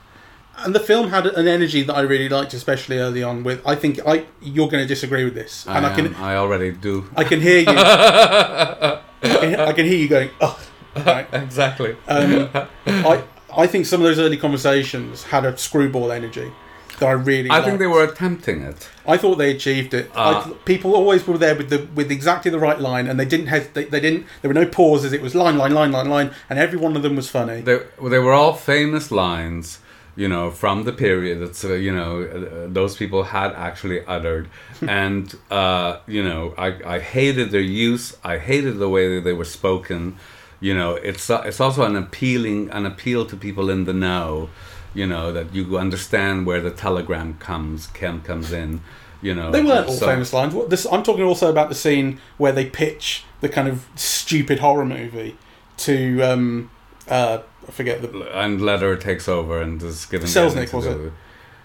[0.57, 3.43] And the film had an energy that I really liked, especially early on.
[3.43, 6.35] With I think I you're going to disagree with this, and I, I, can I
[6.35, 7.09] already do.
[7.15, 7.65] I can hear you.
[7.69, 10.29] I, can, I can hear you going.
[10.41, 10.59] Oh,
[10.97, 11.27] right.
[11.33, 11.95] exactly.
[12.07, 12.49] Um,
[12.85, 13.23] I
[13.55, 16.51] I think some of those early conversations had a screwball energy
[16.99, 17.49] that I really.
[17.49, 18.89] I think they were attempting it.
[19.07, 20.11] I thought they achieved it.
[20.15, 20.47] Ah.
[20.47, 23.47] I, people always were there with the with exactly the right line, and they didn't
[23.47, 24.25] have they, they didn't.
[24.41, 25.13] There were no pauses.
[25.13, 27.61] It was line, line, line, line, line, and every one of them was funny.
[27.61, 29.79] They, they were all famous lines,
[30.15, 34.49] you know, from the period that uh, you know uh, those people had actually uttered,
[34.87, 38.17] and uh, you know, I, I hated their use.
[38.23, 40.17] I hated the way that they were spoken.
[40.59, 44.49] You know, it's uh, it's also an appealing an appeal to people in the know.
[44.93, 48.81] You know that you understand where the telegram comes Kem comes in.
[49.21, 50.53] You know, They weren't all so- famous lines.
[50.53, 54.59] What- This, I'm talking also about the scene where they pitch the kind of stupid
[54.59, 55.37] horror movie
[55.79, 56.71] to um,
[57.09, 57.39] uh,
[57.69, 60.27] I forget the And Letter takes over and is given.
[60.27, 61.13] Selznick, was do-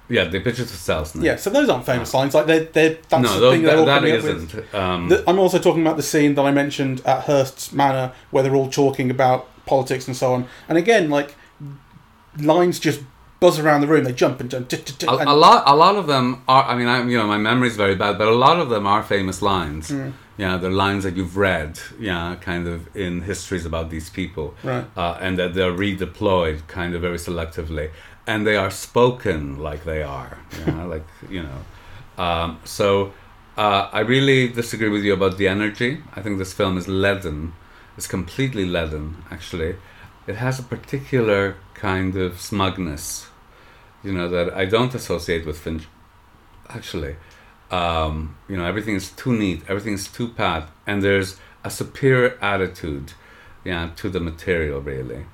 [0.08, 1.22] Yeah, pitch it to Selznick.
[1.24, 1.36] yeah.
[1.36, 2.34] So those aren't famous lines.
[2.34, 4.54] Like they're, they're that's no, the those, thing they're that, all that coming up with.
[4.54, 4.74] isn't.
[4.74, 8.42] Um, The, I'm also talking about the scene that I mentioned at Hearst's Manor, where
[8.42, 10.46] they're all talking about politics and so on.
[10.68, 11.34] And again, like
[12.38, 13.00] lines just
[13.40, 14.04] buzz around the room.
[14.04, 14.68] They jump and jump.
[14.68, 16.64] tut, a, and- a lot, a lot of them are.
[16.64, 19.02] I mean, I, you know, my memory's very bad, but a lot of them are
[19.02, 19.90] famous lines.
[19.90, 20.12] Mm.
[20.36, 21.78] Yeah, they're lines that you've read.
[21.98, 24.84] Yeah, kind of in histories about these people, Right.
[24.96, 27.90] uh, and that they're redeployed kind of very selectively,
[28.26, 30.38] and they are spoken like they are.
[30.66, 32.22] Yeah, like you know.
[32.24, 33.12] Um, so
[33.56, 36.02] uh, I really disagree with you about the energy.
[36.16, 37.52] I think this film is leaden.
[37.96, 39.76] It's completely leaden, actually.
[40.26, 43.28] It has a particular kind of smugness,
[44.02, 45.84] you know, that I don't associate with Finch.
[46.70, 47.16] Actually,
[47.70, 52.38] um, you know, everything is too neat, everything is too pat, and there's a superior
[52.40, 53.12] attitude,
[53.64, 55.24] yeah, to the material, really.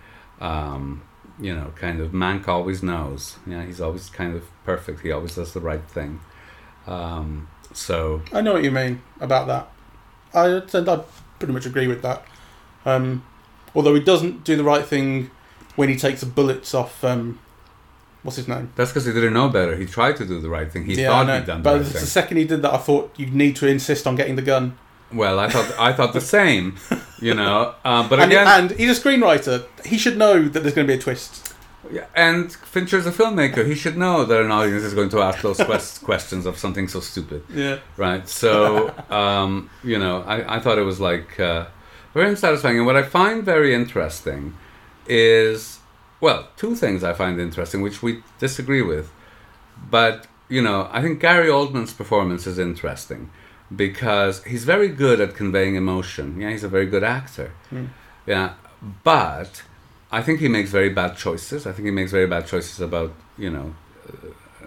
[0.41, 1.03] Um,
[1.39, 3.39] you know, kind of Mank always knows.
[3.47, 5.01] Yeah, he's always kind of perfect.
[5.01, 6.21] He always does the right thing.
[6.87, 9.71] Um, so I know what you mean about that.
[10.35, 11.05] I I
[11.39, 12.25] pretty much agree with that.
[12.85, 13.25] Um,
[13.75, 15.31] although he doesn't do the right thing
[15.77, 17.03] when he takes the bullets off.
[17.05, 17.39] Um,
[18.23, 18.73] what's his name?
[18.77, 19.77] that's because he didn't know better.
[19.77, 20.85] He tried to do the right thing.
[20.87, 22.05] He yeah, thought he'd done but the right the thing.
[22.07, 24.77] second he did that, I thought you need to insist on getting the gun.
[25.13, 26.77] Well, I thought I thought the same,
[27.21, 27.75] you know.
[27.85, 29.67] Uh, but and, again, and he's a screenwriter.
[29.85, 31.49] He should know that there's going to be a twist.
[31.91, 33.67] Yeah, and Fincher's a filmmaker.
[33.67, 36.87] He should know that an audience is going to ask those quest- questions of something
[36.87, 37.79] so stupid, Yeah.
[37.97, 38.29] right?
[38.29, 41.67] So, um, you know, I, I thought it was like uh,
[42.15, 42.77] very unsatisfying.
[42.77, 44.55] And what I find very interesting
[45.09, 45.80] is,
[46.21, 49.11] well, two things I find interesting, which we disagree with.
[49.91, 53.31] But, you know, I think Gary Oldman's performance is interesting
[53.75, 56.41] because he's very good at conveying emotion.
[56.41, 57.53] Yeah, he's a very good actor.
[58.27, 58.55] Yeah,
[59.05, 59.63] but
[60.13, 61.67] I think he makes very bad choices.
[61.67, 63.75] I think he makes very bad choices about you know
[64.09, 64.67] uh,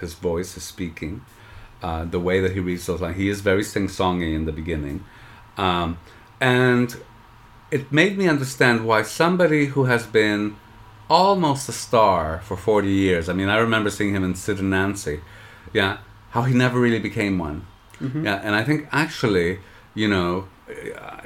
[0.00, 1.22] his voice, his speaking,
[1.82, 3.16] uh, the way that he reads those lines.
[3.16, 5.04] He is very sing-songy in the beginning,
[5.56, 5.98] um,
[6.40, 6.94] and
[7.70, 10.56] it made me understand why somebody who has been
[11.12, 13.28] almost a star for 40 years.
[13.28, 15.20] I mean, I remember seeing him in Sid and Nancy.
[15.74, 15.98] Yeah,
[16.30, 17.66] how he never really became one.
[18.24, 19.60] Yeah, and I think actually,
[19.94, 20.48] you know,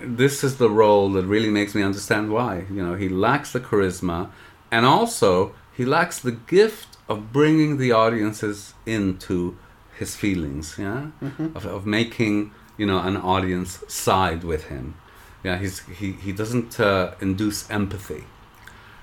[0.02, 2.66] this is the role that really makes me understand why.
[2.68, 4.28] You know, he lacks the charisma,
[4.70, 9.56] and also he lacks the gift of bringing the audiences into
[9.98, 10.76] his feelings.
[10.78, 11.12] Yeah,
[11.54, 14.96] of, of making you know an audience side with him.
[15.44, 18.24] Yeah, he's he he doesn't uh, induce empathy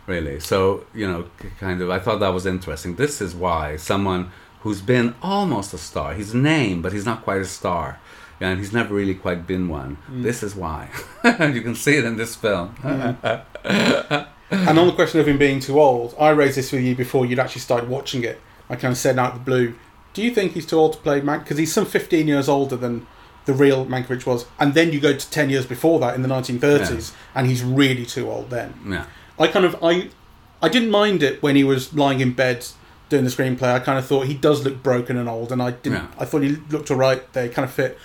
[0.08, 0.40] really.
[0.40, 1.26] So you know,
[1.60, 2.96] kind of, I thought that was interesting.
[2.96, 7.42] This is why someone who's been almost a star, he's named, but he's not quite
[7.42, 8.00] a star,
[8.40, 9.98] and he's never really quite been one.
[10.10, 10.24] Mm.
[10.24, 10.90] This is why.
[11.24, 12.76] you can see it in this film.
[14.54, 17.26] And on the question of him being too old, I raised this with you before
[17.26, 18.40] you'd actually started watching it.
[18.70, 19.76] I kind of said out of the blue,
[20.14, 21.40] do you think he's too old to play Mank?
[21.40, 23.08] Because he's some 15 years older than
[23.46, 26.30] the real Mankiewicz was, and then you go to ten years before that in the
[26.30, 28.74] 1930s, and he's really too old then.
[28.88, 29.06] Yeah.
[29.40, 30.10] I kind of I
[30.62, 32.66] I didn't mind it when he was lying in bed
[33.10, 33.74] doing the screenplay.
[33.74, 36.00] I kind of thought he does look broken and old, and I didn't.
[36.00, 36.08] Yeah.
[36.18, 37.32] I thought he looked alright.
[37.34, 37.98] They kind of fit.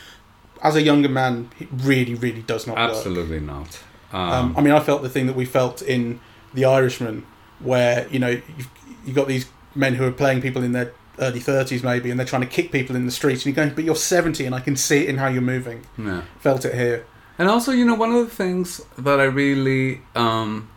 [0.63, 2.91] As a younger man, he really, really does not work.
[2.91, 3.79] Absolutely not.
[4.13, 6.19] Um, Um, I mean, I felt the thing that we felt in
[6.53, 7.25] The Irishman,
[7.61, 8.71] where you know you've,
[9.07, 12.27] you got these men who are playing people in their early thirties, maybe, and they're
[12.27, 14.61] trying to kick people in the streets, and you're going, "But you're 70, and I
[14.61, 16.23] can see it in how you're moving." yeah.
[16.41, 17.07] Felt it here.
[17.39, 20.69] And also, you know, one of the things that I really um,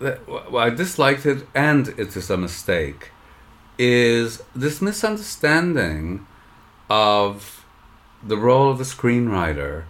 [0.00, 3.10] that, well, I disliked it, and it is a mistake,
[3.78, 6.26] is this misunderstanding
[6.88, 7.64] of
[8.22, 9.84] the role of the screenwriter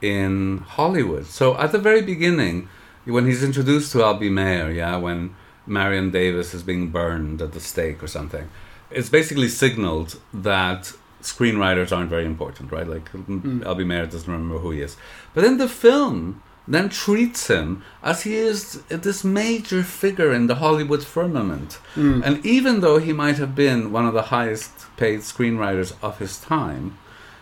[0.00, 1.26] in Hollywood.
[1.26, 2.68] So at the very beginning,
[3.04, 5.34] when he's introduced to LB Mayer, yeah, when
[5.66, 8.50] Marion Davies is being burned at the stake or something,
[8.90, 12.86] it's basically signaled that screenwriters aren't very important, right?
[12.86, 13.62] Like hmm.
[13.62, 14.96] LB Mayer doesn't remember who he is.
[15.34, 20.56] But then the film then treats him as he is this major figure in the
[20.56, 21.78] Hollywood firmament.
[21.96, 26.38] And even though he might have been one of the highest paid screenwriters of his
[26.38, 26.98] time,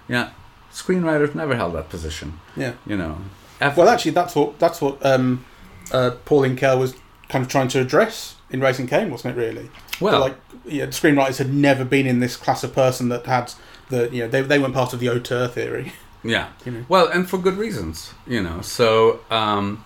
[0.09, 0.31] yeah,
[0.73, 2.41] screenwriters never held that position.
[2.57, 2.75] Yeah.
[2.87, 3.19] You know,
[3.61, 5.45] Well, actually, that's what that's what um,
[5.93, 6.95] uh, Pauline Kael was
[7.29, 9.41] kind of trying to address in Raising Kane, wasn't it?
[9.41, 9.71] Really.
[10.01, 13.53] well, like yeah, screenwriters had never been in this class of person that had
[13.91, 15.93] the you know they they weren't part of the auteur theory.
[16.23, 16.51] yeah.
[16.65, 16.85] You know.
[16.89, 18.61] Well, and for good reasons, you know.
[18.61, 19.85] So, um,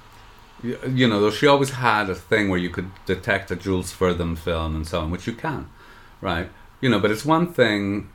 [0.62, 3.92] you, you know, though she always had a thing where you could detect a Jules
[3.92, 5.68] Furthman film and so on, which you can,
[6.20, 6.48] right?
[6.80, 8.10] You know, but it's one thing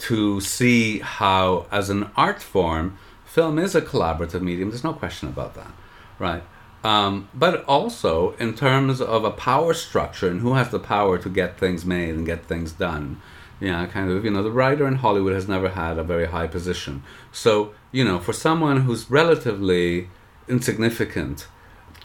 [0.00, 4.70] to see how, as an art form, film is a collaborative medium.
[4.70, 5.70] There's no question about that,
[6.18, 6.42] right?
[6.84, 11.28] Um, but also in terms of a power structure and who has the power to
[11.28, 13.20] get things made and get things done.
[13.62, 16.48] Yeah, kind of, you know, the writer in Hollywood has never had a very high
[16.48, 17.04] position.
[17.30, 20.08] So, you know, for someone who's relatively
[20.48, 21.46] insignificant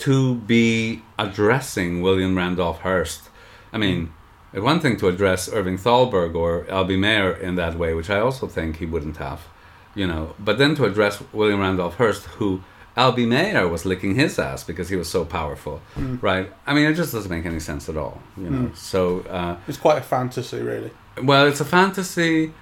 [0.05, 3.31] to be addressing William Randolph Hearst,
[3.73, 4.13] I mean,
[4.53, 8.45] one thing to address Irving Thalberg or LB Mayer in that way, which I also
[8.45, 9.47] think he wouldn't have,
[9.95, 12.61] you know, but then to address William Randolph Hearst, who
[12.97, 15.81] LB Mayer was licking his ass because he was so powerful,
[16.21, 16.51] right?
[16.65, 18.71] I mean, it just doesn't make any sense at all, you know.
[18.73, 20.91] So, uh, It's quite a fantasy, really.
[21.21, 22.53] well, it's a fantasy,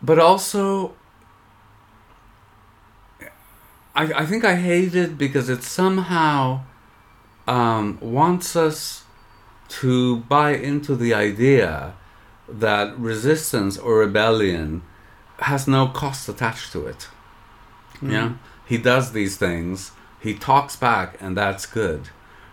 [0.00, 0.94] but also,
[3.94, 6.60] I, I think I hate it because it somehow
[7.46, 9.04] um, wants us
[9.80, 11.94] to buy into the idea
[12.48, 14.82] that resistance or rebellion
[15.40, 17.08] has no cost attached to it.
[18.00, 18.32] Yeah,
[18.66, 19.92] he does these things.
[20.20, 22.08] He talks back, and that's good,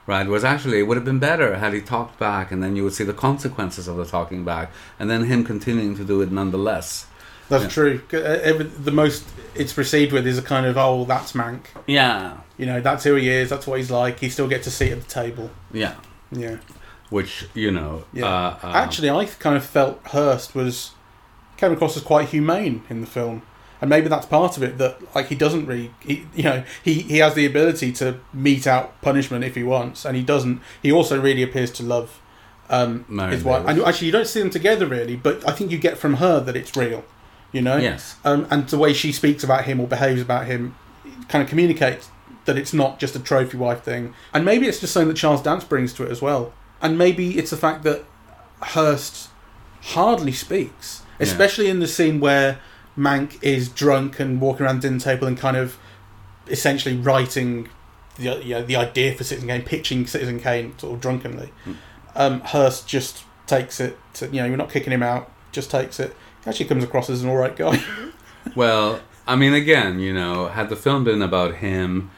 [0.07, 0.27] right?
[0.27, 2.93] Whereas actually, it would have been better had he talked back, and then you would
[2.93, 7.05] see the consequences of the talking back, and then him continuing to do it nonetheless.
[7.47, 7.69] That's Yeah.
[7.69, 8.01] true.
[8.13, 9.23] Uh, The most
[9.55, 11.61] it's received with is a kind of oh, that's Mank.
[11.87, 13.49] Yeah, You know, that's who he is.
[13.49, 14.19] That's what he's like.
[14.19, 15.49] He still gets a seat at the table.
[15.71, 15.93] yeah.
[16.31, 16.57] Yeah.
[17.09, 18.25] Which you know, Yeah.
[18.27, 20.91] uh, uh, Actually, I kind of felt Hearst was
[21.57, 23.41] came across as quite humane in the film,
[23.81, 24.77] and maybe that's part of it.
[24.77, 28.67] That like he doesn't really, he, you know, he he has the ability to mete
[28.67, 30.61] out punishment if he wants, and he doesn't.
[30.81, 32.19] He also really appears to love
[32.69, 33.65] um, Marion his wife.
[33.67, 36.39] And actually, you don't see them together really, but I think you get from her
[36.39, 37.03] that it's real.
[37.51, 37.77] You know.
[37.77, 40.75] yes, Um, and the way she speaks about him or behaves about him
[41.29, 42.09] kind of communicates
[42.45, 44.13] that it's not just a trophy wife thing.
[44.35, 46.53] And maybe it's just something that Charles Dance brings to it as well.
[46.79, 48.05] And maybe it's the fact that
[48.61, 49.29] Hearst
[49.81, 51.25] hardly speaks, Yeah.
[51.25, 52.59] especially in the scene where
[52.99, 55.77] Mank is drunk and walking around the dinner table and kind of
[56.47, 57.69] essentially writing
[58.17, 61.51] the you know, the idea for Citizen Kane, pitching Citizen Kane sort of drunkenly.
[62.15, 63.97] Um, Hearst just takes it.
[64.15, 65.31] To, you know, you're not kicking him out.
[65.51, 66.15] Just takes it.
[66.43, 67.81] He actually comes across as an all right guy.
[68.55, 72.09] Well, I mean, again, you know, had the film been about him,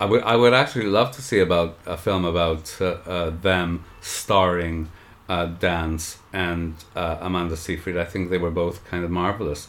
[0.00, 3.84] I would I would actually love to see about a film about uh, uh, them
[4.00, 4.90] starring
[5.28, 7.96] uh, Dance and uh, Amanda Seyfried.
[7.96, 9.68] I think they were both kind of marvelous,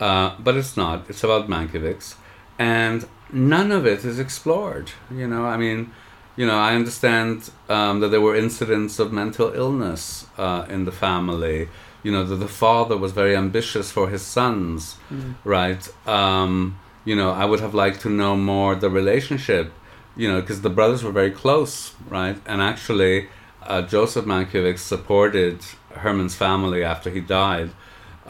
[0.00, 1.08] uh, but it's not.
[1.08, 2.14] It's about Mankiewicz,
[2.58, 4.92] and none of it is explored.
[5.10, 5.92] You know, I mean.
[6.38, 10.92] You know, I understand um, that there were incidents of mental illness uh, in the
[10.92, 11.70] family.
[12.02, 14.96] You know, that the father was very ambitious for his sons,
[15.44, 15.88] right?
[16.06, 19.72] Um, you know, I would have liked to know more the relationship,
[20.14, 22.36] you know, because the brothers were very close, right?
[22.44, 23.28] And actually,
[23.62, 25.60] uh, Joseph Mankiewicz supported
[25.94, 27.70] Herman's family after he died.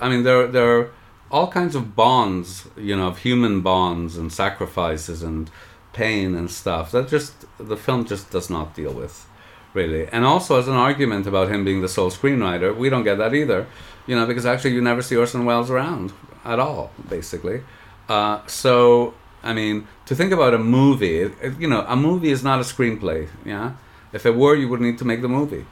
[0.01, 0.91] I mean, there there are
[1.31, 5.51] all kinds of bonds, you know, of human bonds and sacrifices and
[5.93, 9.27] pain and stuff that just the film just does not deal with,
[9.75, 10.07] really.
[10.09, 13.35] And also as an argument about him being the sole screenwriter, we don't get that
[13.35, 13.67] either,
[14.07, 16.13] you know, because actually you never see Orson Welles around
[16.45, 17.63] at all, basically.
[18.09, 22.61] Uh, so, I mean, to think about a movie, you know, a movie is not
[22.61, 23.73] a screenplay, yeah?
[24.13, 25.67] If it were, you would need to make the movie.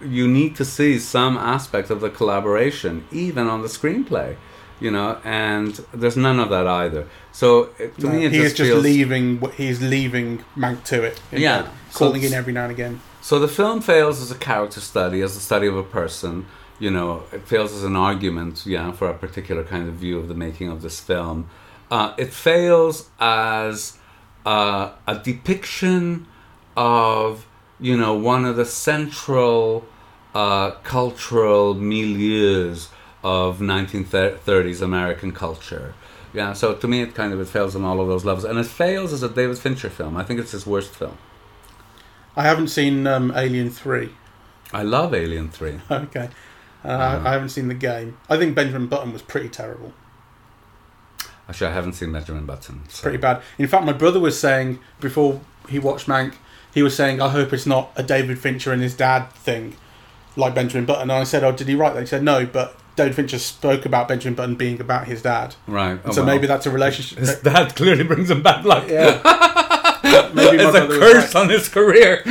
[0.00, 4.36] You need to see some aspect of the collaboration, even on the screenplay,
[4.80, 7.06] you know, and there's none of that either.
[7.32, 9.40] So, to No, me, it he just is just feels, leaving.
[9.56, 11.20] He's leaving Mank to it.
[11.30, 11.62] Yeah.
[11.62, 13.00] fact, So calling in every now and again.
[13.22, 16.46] So the film fails as a character study, as a study of a person.
[16.78, 20.28] You know, it fails as an argument, yeah, for a particular kind of view of
[20.28, 21.48] the making of this film.
[21.90, 23.98] Uh, it fails as
[24.46, 26.26] uh, a depiction
[26.76, 27.46] of,
[27.78, 29.84] you know, one of the central
[30.34, 32.88] uh, cultural milieus
[33.22, 35.94] of 1930s American culture.
[36.32, 38.58] Yeah, so to me, it kind of it fails on all of those levels, and
[38.58, 40.16] it fails as a David Fincher film.
[40.16, 41.18] I think it's his worst film.
[42.36, 44.10] I haven't seen um, Alien Three.
[44.72, 45.80] I love Alien Three.
[45.90, 46.28] Okay,
[46.84, 47.28] uh, Uh-huh.
[47.28, 48.16] I haven't seen the game.
[48.28, 49.92] I think Benjamin Button was pretty terrible.
[51.48, 52.82] Actually, I haven't seen Benjamin Button.
[52.88, 53.42] so- Pretty bad.
[53.58, 56.34] In fact, my brother was saying before he watched Mank,
[56.72, 59.74] he was saying, "I hope it's not a David Fincher and his dad thing,
[60.36, 62.76] like Benjamin Button." And I said, "Oh, did he write that?" He said, "No, but
[62.96, 65.98] David Fincher spoke about Benjamin Button being about his dad, Right.
[66.04, 66.34] oh, so well.
[66.34, 68.84] maybe that's a relationship." his dad clearly brings him bad luck.
[68.88, 69.20] yeah,
[70.34, 71.42] maybe it's a curse right.
[71.42, 72.22] on his career.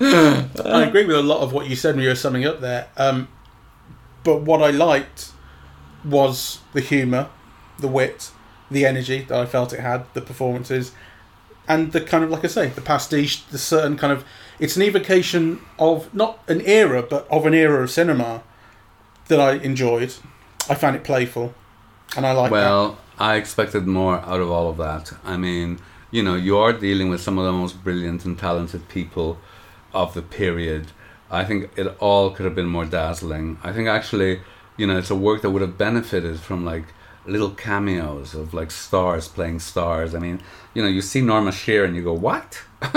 [0.00, 2.88] I agree with a lot of what you said when you were summing up there.
[2.96, 3.28] Um,
[4.22, 5.30] but what I liked
[6.04, 7.28] was the humour,
[7.78, 8.30] the wit,
[8.70, 10.92] the energy that I felt it had, the performances,
[11.68, 14.24] and the kind of, like I say, the pastiche, the certain kind of.
[14.60, 18.42] It's an evocation of not an era, but of an era of cinema
[19.28, 20.14] that I enjoyed.
[20.68, 21.54] I found it playful,
[22.16, 22.52] and I like that.
[22.52, 25.12] well, I expected more out of all of that.
[25.24, 25.78] I mean,
[26.10, 29.38] you know, you are dealing with some of the most brilliant and talented people
[29.92, 30.92] of the period.
[31.30, 33.58] I think it all could have been more dazzling.
[33.62, 34.40] I think actually,
[34.76, 36.84] you know, it's a work that would have benefited from like
[37.26, 40.14] little cameos of like stars playing stars.
[40.14, 40.40] I mean,
[40.74, 42.62] you know, you see Norma Shearer and you go, "What?"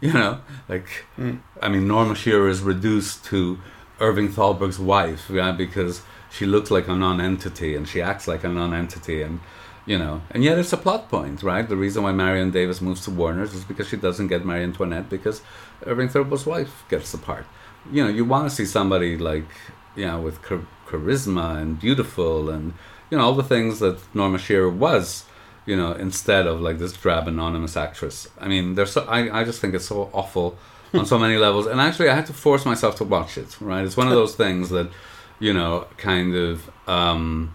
[0.00, 1.36] you know, like hmm.
[1.60, 3.58] I mean, Norma Shearer is reduced to
[4.02, 8.48] Irving Thalberg's wife, yeah, because she looks like a non-entity and she acts like a
[8.48, 9.40] non-entity, and
[9.86, 11.68] you know, and yet it's a plot point, right?
[11.68, 15.08] The reason why Marion Davies moves to Warner's is because she doesn't get Marie Antoinette
[15.08, 15.42] because
[15.86, 17.46] Irving Thalberg's wife gets the part.
[17.90, 19.48] You know, you want to see somebody like,
[19.96, 22.74] you know, with char- charisma and beautiful and
[23.10, 25.24] you know all the things that Norma Shearer was
[25.64, 28.28] you know, instead of like this drab anonymous actress.
[28.40, 30.58] I mean, there's so I, I just think it's so awful
[30.94, 31.66] on so many levels.
[31.66, 33.60] And actually, I had to force myself to watch it.
[33.60, 34.90] Right, it's one of those things that,
[35.38, 37.54] you know, kind of, um,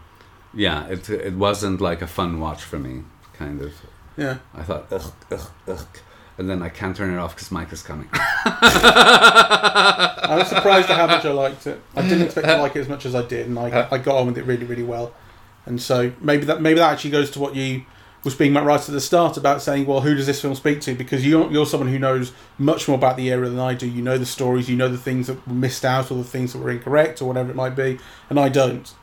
[0.53, 3.03] yeah, it it wasn't like a fun watch for me.
[3.33, 3.73] Kind of,
[4.15, 4.37] yeah.
[4.53, 5.87] I thought, ugh, ugh, ugh.
[6.39, 8.07] And then I can't turn it off because Mike is coming.
[10.27, 11.81] I was surprised at how much I liked it.
[11.95, 14.17] I didn't expect to like it as much as I did, and I, I got
[14.17, 15.13] on with it really, really well.
[15.65, 17.85] And so maybe that maybe that actually goes to what you
[18.27, 20.93] was being right at the start about saying, well, who does this film speak to?
[20.93, 23.87] Because you're you're someone who knows much more about the era than I do.
[23.87, 26.51] You know the stories, you know the things that were missed out, or the things
[26.51, 27.99] that were incorrect, or whatever it might be,
[28.29, 28.93] and I don't.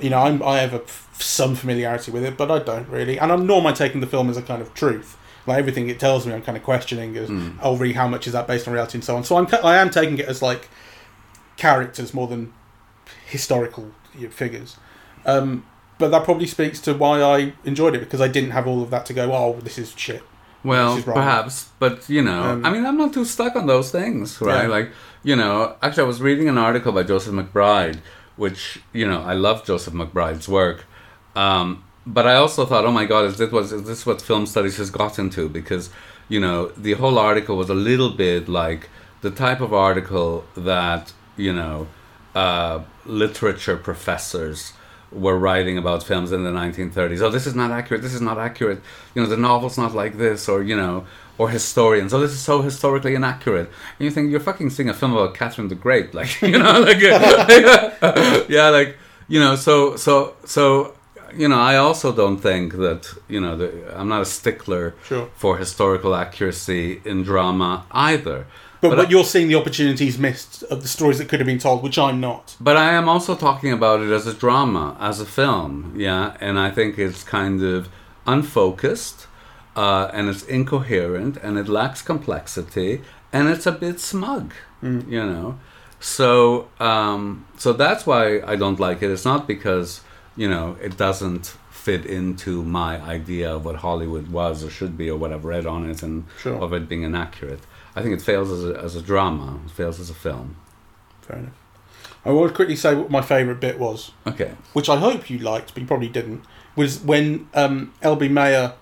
[0.00, 3.32] You know, I'm, I have a, some familiarity with it, but I don't really, and
[3.32, 5.18] I'm nor am I taking the film as a kind of truth.
[5.44, 7.28] Like everything it tells me, I'm kind of questioning as,
[7.60, 9.24] oh, really, how much is that based on reality and so on.
[9.24, 10.68] So I'm, I am taking it as like
[11.56, 12.52] characters more than
[13.26, 13.90] historical
[14.30, 14.76] figures.
[15.26, 15.64] Um,
[15.98, 18.90] but that probably speaks to why I enjoyed it because I didn't have all of
[18.90, 19.32] that to go.
[19.32, 20.22] Oh, this is shit.
[20.64, 23.90] Well, is perhaps, but you know, Um, I mean, I'm not too stuck on those
[23.90, 24.64] things, right?
[24.64, 24.68] Yeah.
[24.68, 24.90] Like,
[25.22, 27.98] you know, actually, I was reading an article by Joseph McBride,
[28.36, 30.84] which you know, I love Joseph McBride's work,
[31.36, 34.46] um, but I also thought, oh my God, is this what is this what film
[34.46, 35.48] studies has gotten to?
[35.48, 35.90] Because
[36.28, 38.88] you know, the whole article was a little bit like
[39.20, 41.86] the type of article that you know,
[42.34, 44.72] uh, literature professors
[45.12, 47.20] were writing about films in the 1930s.
[47.22, 48.02] Oh, this is not accurate.
[48.02, 48.80] This is not accurate.
[49.14, 51.06] You know, the novel's not like this, or you know,
[51.38, 52.12] or historians.
[52.12, 53.68] Oh, this is so historically inaccurate.
[53.98, 56.80] And you think you're fucking seeing a film about Catherine the Great, like you know,
[56.80, 57.00] like
[58.48, 58.96] yeah, like
[59.28, 59.56] you know.
[59.56, 60.94] So so so
[61.34, 65.28] you know, I also don't think that you know, the, I'm not a stickler Sure.
[65.34, 68.46] for historical accuracy in drama either.
[68.80, 71.46] But, But but I- you're seeing the opportunities missed of the stories that could have
[71.46, 72.56] been told, which I'm not.
[72.60, 76.36] But I am also talking about it as a drama, as a film, yeah.
[76.40, 77.88] And I think it's kind of
[78.26, 79.26] unfocused,
[79.76, 83.02] uh, and it's incoherent, and it lacks complexity,
[83.32, 84.52] and it's a bit smug,
[84.82, 85.58] you know.
[86.00, 89.10] So, um, so that's why I don't like it.
[89.10, 90.00] It's not because
[90.36, 95.10] you know it doesn't fit into my idea of what Hollywood was or should be
[95.10, 96.56] or what I've read on it and Sure.
[96.64, 97.60] of it being inaccurate.
[97.96, 99.60] I think it fails as a, as a drama.
[99.64, 100.56] It fails as a film.
[101.22, 101.52] Fair enough.
[102.24, 104.52] I to quickly say what my favourite bit was, Okay.
[104.72, 106.44] which I hope you liked, but you probably didn't.
[106.76, 108.74] Was when um, LB Mayer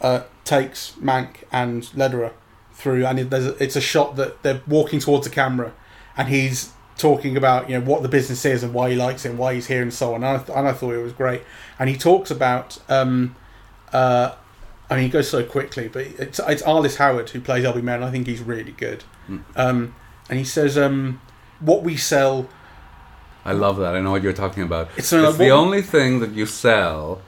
[0.00, 2.32] uh, takes Mank and Lederer
[2.72, 5.72] through, and it, there's a, it's a shot that they're walking towards the camera,
[6.16, 9.30] and he's talking about you know what the business is and why he likes it
[9.30, 10.22] and why he's here and so on.
[10.22, 11.42] And I, th- and I thought it was great.
[11.78, 13.34] And he talks about, um,
[13.92, 14.34] uh,
[14.88, 17.96] I mean, he goes so quickly, but it's it's Arliss Howard who plays LB Mayer,
[17.96, 19.04] and I think he's really good.
[19.28, 19.42] Mm.
[19.56, 19.94] Um,
[20.30, 21.20] and he says, um,
[21.60, 22.48] "What we sell."
[23.44, 23.94] I love that.
[23.94, 24.88] I know what you're talking about.
[24.90, 27.20] It's It's, sort of the only thing that you sell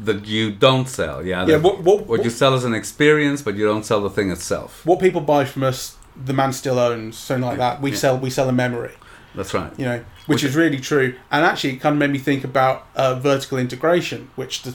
[0.00, 1.24] that you don't sell.
[1.24, 1.46] Yeah.
[1.46, 4.30] Yeah, what, what, what you sell is an experience, but you don't sell the thing
[4.32, 4.84] itself.
[4.84, 7.80] what people buy from us, the man still owns, something like that.
[7.80, 7.96] We Yeah.
[7.96, 8.94] sell we sell a memory,
[9.36, 9.72] That's right.
[9.78, 11.14] you know, which Which- is really true.
[11.30, 14.74] And actually, it kind of made me think about uh, vertical integration, which the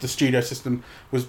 [0.00, 0.82] the studio system
[1.12, 1.28] was,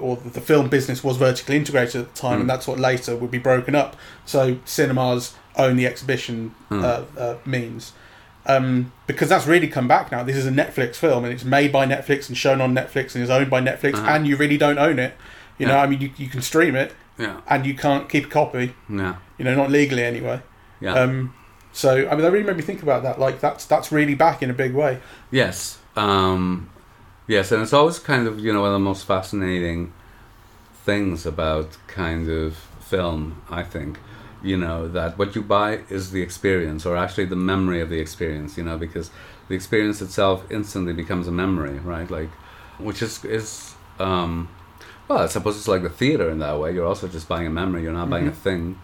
[0.00, 2.40] or the film business was vertically integrated at the time, Mm.
[2.42, 3.96] and that's what later would be broken up.
[4.24, 6.84] So cinemas own the exhibition Mm.
[6.84, 7.92] uh, uh, means.
[8.48, 10.22] Um, because that's really come back now.
[10.22, 13.24] This is a Netflix film, and it's made by Netflix and shown on Netflix and
[13.24, 14.06] is owned by Netflix, Uh-huh.
[14.10, 15.14] and you really don't own it.
[15.58, 17.38] You know, I mean, you, you can stream it, Yeah.
[17.48, 18.74] and you can't keep a copy.
[18.88, 19.14] Yeah.
[19.38, 20.42] You know, not legally anyway.
[20.80, 20.92] Yeah.
[20.94, 21.32] Um,
[21.72, 23.18] so I mean, that really made me think about that.
[23.18, 24.98] Like that's that's really back in a big way.
[25.30, 25.78] Yes.
[25.96, 26.68] Um,
[27.26, 29.92] yes, and it's always kind of you know one of the most fascinating
[30.84, 33.42] things about kind of film.
[33.50, 33.98] I think
[34.42, 37.98] you know that what you buy is the experience, or actually the memory of the
[37.98, 38.56] experience.
[38.56, 39.10] You know, because
[39.48, 42.10] the experience itself instantly becomes a memory, right?
[42.10, 42.30] Like,
[42.78, 44.48] which is is um,
[45.08, 46.72] well, I suppose it's like the theater in that way.
[46.74, 47.82] You're also just buying a memory.
[47.82, 48.78] You're not buying a thing,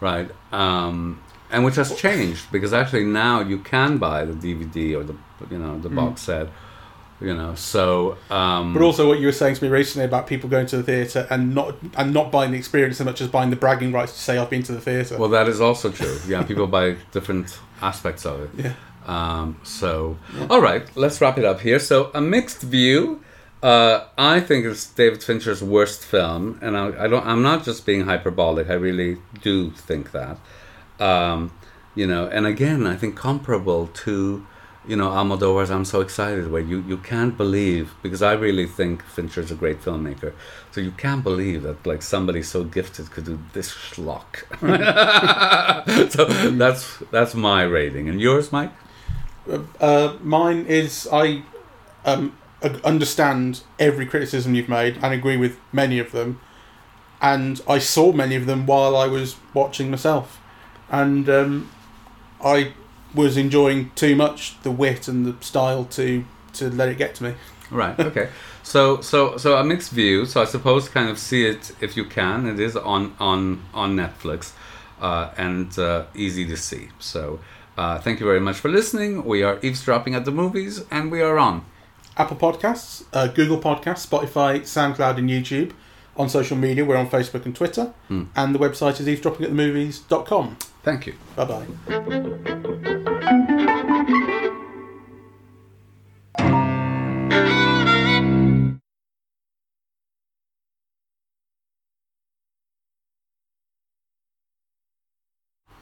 [0.00, 0.30] right?
[0.52, 5.16] Um, and which has changed because actually now you can buy the DVD or the
[5.50, 6.48] you know the box set,
[7.20, 7.54] you know.
[7.54, 10.76] So, um, But also, what you were saying to me recently about people going to
[10.76, 13.92] the theatre and not and not buying the experience so much as buying the bragging
[13.92, 15.18] rights to say I've been to the theatre.
[15.18, 16.18] well, that is also true.
[16.26, 18.50] Yeah, people buy different aspects of it.
[18.64, 18.72] yeah.
[19.06, 20.18] Um, so,
[20.50, 21.78] all right, let's wrap it up here.
[21.78, 23.22] So, a mixed view.
[23.62, 27.24] Uh, I think it's David Fincher's worst film, and I, I don't.
[27.26, 28.68] I'm not just being hyperbolic.
[28.68, 30.38] I really do think that.
[31.00, 31.52] Um,
[31.94, 34.46] you know, and again, I think comparable to,
[34.86, 39.02] you know, Almodovar's "I'm So Excited," where you you can't believe because I really think
[39.02, 40.32] Fincher's a great filmmaker.
[40.70, 44.44] So you can't believe that like somebody so gifted could do this schlock.
[46.10, 48.72] so that's that's my rating, and yours, Mike.
[49.80, 51.42] Uh, mine is I
[52.04, 52.36] um,
[52.84, 56.40] understand every criticism you've made and agree with many of them,
[57.20, 60.40] and I saw many of them while I was watching myself,
[60.90, 61.70] and um,
[62.44, 62.72] I
[63.16, 67.24] was enjoying too much the wit and the style to to let it get to
[67.24, 67.34] me.
[67.70, 67.98] Right.
[67.98, 68.28] Okay.
[68.62, 70.24] so so so a mixed view.
[70.26, 72.46] So I suppose kind of see it if you can.
[72.46, 74.52] It is on on on Netflix,
[75.00, 76.88] uh, and uh, easy to see.
[77.00, 77.40] So
[77.76, 79.24] uh, thank you very much for listening.
[79.24, 81.64] We are eavesdropping at the movies, and we are on.
[82.18, 85.72] Apple Podcasts, uh, Google Podcasts, Spotify, SoundCloud, and YouTube.
[86.16, 88.24] On social media, we're on Facebook and Twitter, Hmm.
[88.34, 90.56] and the website is eavesdroppingatthemovies.com.
[90.86, 91.14] Thank you.
[91.34, 91.66] Bye bye.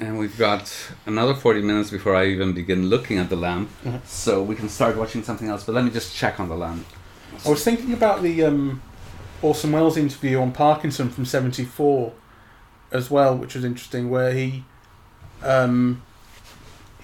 [0.00, 0.72] And we've got
[1.04, 3.68] another 40 minutes before I even begin looking at the lamb.
[3.84, 4.00] Mhm.
[4.06, 5.64] So we can start watching something else.
[5.64, 6.86] But let me just check on the lamp.
[7.44, 8.80] I was thinking about the um,
[9.42, 12.14] Orson Welles interview on Parkinson from '74
[12.90, 14.64] as well, which was interesting, where he
[15.42, 16.02] um,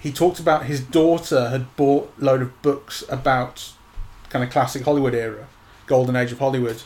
[0.00, 3.72] he talked about his daughter had bought a load of books about
[4.28, 5.48] kind of classic Hollywood era,
[5.86, 6.82] golden age of Hollywood,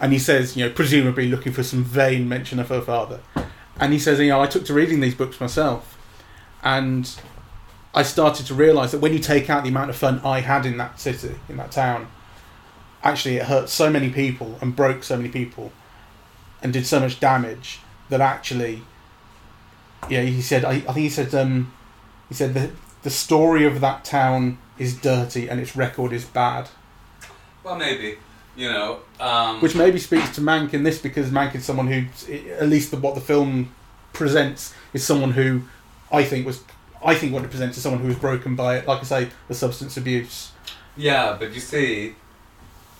[0.00, 3.20] and he says, you know, presumably looking for some vain mention of her father,
[3.80, 5.96] and he says, you know, I took to reading these books myself,
[6.62, 7.10] and
[7.94, 10.66] I started to realise that when you take out the amount of fun I had
[10.66, 12.08] in that city, in that town,
[13.02, 15.72] actually it hurt so many people and broke so many people
[16.62, 18.82] and did so much damage that actually
[20.08, 21.72] yeah he said I, I think he said um
[22.28, 22.70] he said that
[23.02, 26.68] the story of that town is dirty and its record is bad
[27.64, 28.16] Well, maybe.
[28.56, 29.00] You know.
[29.20, 32.04] Um, which maybe speaks to Mank in this because Mank is someone who
[32.58, 33.72] at least the, what the film
[34.12, 35.62] presents is someone who
[36.10, 36.62] I think was
[37.04, 39.28] I think what it presents is someone who was broken by it like I say
[39.46, 40.50] the substance abuse
[40.96, 42.16] Yeah, but you see,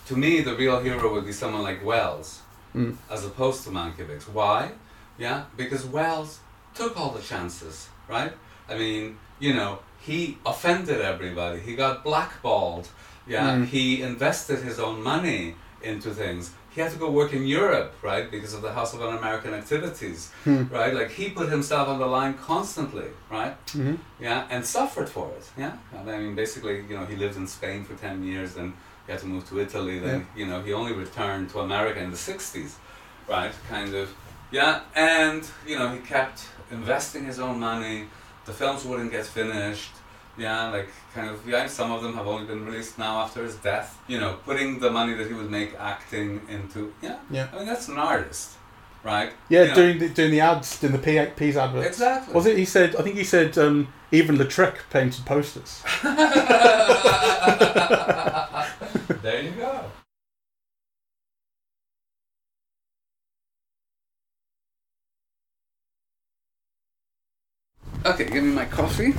[0.07, 2.41] to me, the real hero would be someone like Welles,
[2.75, 2.95] Mm.
[3.09, 4.29] as opposed to Mankiewicz.
[4.29, 4.71] Why?
[5.17, 6.39] Yeah, because Welles
[6.75, 8.33] took all the chances, right?
[8.69, 11.59] I mean, you know, he offended everybody.
[11.59, 12.87] He got blackballed.
[13.27, 13.65] Yeah, Mm.
[13.65, 16.51] he invested his own money into things.
[16.71, 20.29] He had to go work in Europe, right, because of the House of Un-American Activities,
[20.43, 20.63] Hmm.
[20.71, 20.93] right?
[20.93, 23.55] Like he put himself on the line constantly, right?
[23.73, 25.45] hmm Yeah, and suffered for it.
[25.57, 28.73] Yeah, I mean, basically, you know, he lived in Spain for ten years, then
[29.05, 29.99] he had to move to Italy.
[29.99, 32.71] Then, you know, he only returned to America in the '60s,
[33.27, 33.53] right?
[33.69, 34.09] Kind of,
[34.51, 34.81] yeah.
[34.95, 38.05] And you know, he kept investing his own money.
[38.45, 39.91] The films wouldn't get finished.
[40.37, 41.67] Yeah, like kind of yeah.
[41.67, 43.97] Some of them have only been released now after his death.
[44.07, 47.17] You know, putting the money that he would make acting into yeah.
[47.29, 47.47] Yeah.
[47.53, 48.51] I mean, that's an artist,
[49.03, 49.33] right?
[49.49, 51.87] Yeah, You know, doing the, doing the ads, doing the P P's adverts.
[51.87, 52.33] exactly.
[52.33, 52.57] Was it?
[52.57, 52.95] He said.
[52.95, 53.57] I think he said.
[53.57, 55.83] Um, even Lautrec painted posters.
[59.21, 59.78] there you go.
[68.05, 69.13] Okay, give me my coffee.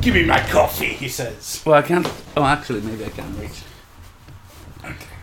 [0.00, 1.62] Give me my coffee, he says.
[1.64, 2.06] Well, I can't.
[2.36, 3.62] Oh, actually, maybe I can reach.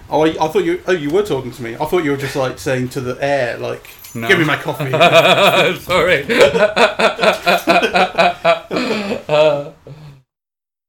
[0.09, 0.81] Oh, I, I thought you.
[0.87, 1.75] Oh, you were talking to me.
[1.75, 4.27] I thought you were just like saying to the air, like, No.
[4.27, 4.91] "Give me my coffee."
[5.81, 6.23] Sorry.